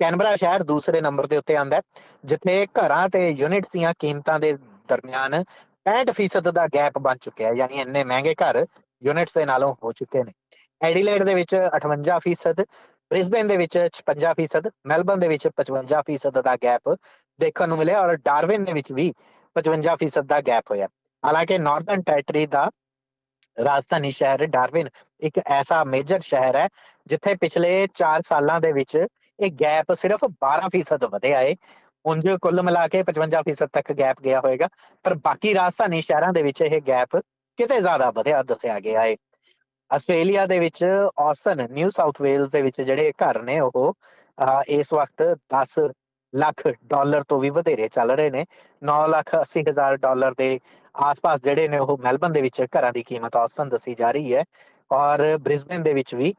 ਕੈਨਬਰਾ 0.00 0.34
ਸ਼ਹਿਰ 0.36 0.62
ਦੂਸਰੇ 0.64 1.00
ਨੰਬਰ 1.00 1.26
ਦੇ 1.26 1.36
ਉੱਤੇ 1.36 1.56
ਆਂਦਾ 1.56 1.80
ਜਿੱਥੇ 2.24 2.66
ਘਰਾਂ 2.78 3.08
ਤੇ 3.08 3.28
ਯੂਨਿਟਸ 3.30 3.72
ਦੀਆਂ 3.72 3.92
ਕੀਮਤਾਂ 3.98 4.38
ਦੇ 4.40 4.52
ਦਰਮਿਆਨ 4.88 5.42
65% 5.86 6.52
ਦਾ 6.52 6.66
ਗੈਪ 6.74 6.98
ਬਣ 6.98 7.16
ਚੁੱਕਿਆ 7.20 7.48
ਹੈ, 7.48 7.54
ਯਾਨੀ 7.56 7.80
ਇੰਨੇ 7.80 8.04
ਮਹਿੰਗੇ 8.04 8.34
ਘਰ 8.42 8.64
ਯੂਨਿਟਸ 9.02 9.34
ਦੇ 9.34 9.44
ਨਾਲੋਂ 9.46 9.74
ਹੋ 9.84 9.92
ਚੁੱਕੇ 9.92 10.22
ਨੇ। 10.24 10.32
ਐਡੀਲੇਡ 10.82 11.22
ਦੇ 11.22 11.34
ਵਿੱਚ 11.34 11.54
58% 11.54 12.64
ਬ੍ਰਿਸਬੇਨ 13.10 13.46
ਦੇ 13.46 13.56
ਵਿੱਚ 13.56 13.78
56% 14.02 14.70
ਮੈਲਬਨ 14.86 15.20
ਦੇ 15.20 15.28
ਵਿੱਚ 15.28 15.48
55% 15.56 16.42
ਦਾ 16.42 16.56
ਗੈਪ 16.62 16.94
ਦੇਖਣ 17.38 17.68
ਨੂੰ 17.68 17.78
ਮਿਲਿਆ 17.78 18.00
ਔਰ 18.00 18.16
ਡਾਰਵਿਨ 18.24 18.64
ਦੇ 18.64 18.72
ਵਿੱਚ 18.72 18.92
ਵੀ 18.92 19.06
55% 19.56 20.26
ਦਾ 20.26 20.40
ਗੈਪ 20.46 20.70
ਹੋਇਆ। 20.70 20.88
ਹਾਲਾਂਕਿ 21.22 21.58
ਨਾਰਥਰਨ 21.60 22.02
ਟੈਰੀਟਰੀ 22.02 22.46
ਦਾ 22.48 22.68
ਰਾਜਧਾਨੀ 23.56 24.10
ਸ਼ਹਿਰ 24.10 24.46
ਡਾਰਵਿਨ 24.48 24.88
ਇੱਕ 25.22 25.38
ਐਸਾ 25.38 25.82
ਮੇਜਰ 25.84 26.20
ਸ਼ਹਿਰ 26.22 26.56
ਹੈ, 26.56 26.68
ਜਿੱਥੇ 27.06 27.34
ਪਿਛਲੇ 27.36 27.72
4 27.94 28.22
ਸਾਲਾਂ 28.26 28.60
ਦੇ 28.60 28.72
ਵਿੱਚ 28.72 28.96
ਇਹ 28.96 29.50
ਗੈਪ 29.60 29.92
ਸਿਰਫ 29.94 30.24
12% 30.40 31.08
ਵਧਿਆ 31.10 31.40
ਹੈ 31.40 31.54
ਉਂਝ 32.04 32.36
ਕੁੱਲ 32.42 32.62
ਮਿਲਾ 32.62 32.86
ਕੇ 32.88 33.02
55% 33.02 33.68
ਤੱਕ 33.72 33.92
ਗੈਪ 33.98 34.22
ਗਿਆ 34.22 34.40
ਹੋਵੇਗਾ 34.40 34.68
ਪਰ 35.04 35.14
ਬਾਕੀ 35.24 35.54
ਰਾਜਧਾਨੀ 35.54 36.00
ਸ਼ਹਿਰਾਂ 36.02 36.32
ਦੇ 36.32 36.42
ਵਿੱਚ 36.42 36.62
ਇਹ 36.62 36.80
ਗੈਪ 36.88 37.16
ਕਿਤੇ 37.58 37.80
ਜ਼ਿਆਦਾ 37.80 38.10
ਵਧਿਆ 38.10 38.42
ਦੱਸਿਆ 38.44 38.78
ਗਿਆ 38.80 39.02
ਹੈ 39.02 39.14
ਆਸਟ੍ਰੇਲੀਆ 39.92 40.46
ਦੇ 40.46 40.58
ਵਿੱਚ 40.58 40.84
ਔਸਨ 41.20 41.66
ਨਿਊ 41.70 41.88
ਸਾਊਥ 41.90 42.20
ਵੇਲਸ 42.22 42.48
ਦੇ 42.50 42.62
ਵਿੱਚ 42.62 42.80
ਜਿਹੜੇ 42.82 43.12
ਘਰ 43.22 43.42
ਨੇ 43.42 43.58
ਉਹ 43.60 43.94
ਇਸ 44.70 44.92
ਵਕਤ 44.94 45.22
10 45.54 45.78
ਲੱਖ 46.32 46.66
ਡਾਲਰ 46.88 47.22
ਤੋਂ 47.28 47.38
ਵੀ 47.40 47.50
ਵਧੇਰੇ 47.50 47.88
ਚੱਲ 47.88 48.10
ਰਹੇ 48.10 48.30
ਨੇ। 48.30 48.44
9 48.82 49.06
ਲੱਖ 49.08 49.34
80 49.36 49.62
ਹਜ਼ਾਰ 49.68 49.96
ਡਾਲਰ 50.02 50.34
ਦੇ 50.38 50.58
ਆਸ-ਪਾਸ 50.94 51.40
ਜਿਹੜੇ 51.42 51.68
ਨੇ 51.68 51.78
ਉਹ 51.78 51.96
ਮੈਲਬਨ 52.02 52.32
ਦੇ 52.32 52.42
ਵਿੱਚ 52.42 52.62
ਘਰਾਂ 52.76 52.92
ਦੀ 52.92 53.02
ਕੀਮਤ 53.02 53.36
ਔਸਤਨ 53.36 53.68
ਦੱਸੀ 53.68 53.94
ਜਾ 53.94 54.10
ਰਹੀ 54.12 54.34
ਹੈ। 54.34 54.44
ਔਰ 54.90 55.20
ਬ੍ਰਿਸਬਨ 55.42 55.82
ਦੇ 55.82 55.92
ਵਿੱਚ 55.94 56.14
ਵੀ 56.14 56.32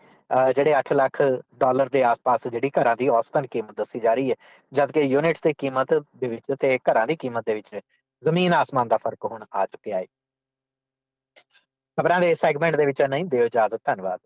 ਜਿਹੜੇ 0.56 0.74
8 0.74 0.94
ਲੱਖ 0.94 1.22
ਡਾਲਰ 1.60 1.90
ਦੇ 1.90 2.04
ਆਸ-ਪਾਸ 2.04 2.48
ਜਿਹੜੀ 2.48 2.70
ਘਰਾਂ 2.80 2.96
ਦੀ 2.98 3.08
ਔਸਤਨ 3.10 3.48
ਕੀਮਤ 3.52 3.78
ਦੱਸੀ 3.78 4.00
ਜਾ 4.00 4.14
ਰਹੀ 4.14 4.30
ਹੈ। 4.32 4.36
ਜਦਕਿ 4.72 5.02
ਯੂਨਿਟਸ 5.02 5.42
ਦੀ 5.44 5.54
ਕੀਮਤ 5.58 5.94
ਦੇ 5.94 6.28
ਵਿੱਚ 6.28 6.54
ਤੇ 6.60 6.78
ਘਰਾਂ 6.92 7.06
ਦੀ 7.08 7.16
ਕੀਮਤ 7.16 7.46
ਦੇ 7.46 7.54
ਵਿੱਚ 7.56 7.76
ਜ਼ਮੀਨ 8.24 8.54
ਆਸਮਾਨ 8.54 8.88
ਦਾ 8.88 8.98
ਫ਼ਰਕ 8.98 9.26
ਹੁਣ 9.32 9.46
ਆ 9.54 9.66
ਚੁੱਕਿਆ 9.66 9.98
ਹੈ। 9.98 10.06
ਖਬਰਾਂ 11.98 12.20
ਦੇ 12.22 12.34
ਸੈਗਮੈਂਟ 12.36 12.76
ਦੇ 12.76 12.86
ਵਿੱਚ 12.86 13.02
ਨਹੀਂ 13.02 13.26
ਦਿਓ 13.26 13.46
ਇਜਾਜ਼ਤ 13.46 13.82
ਧੰਨਵਾਦ। 13.84 14.20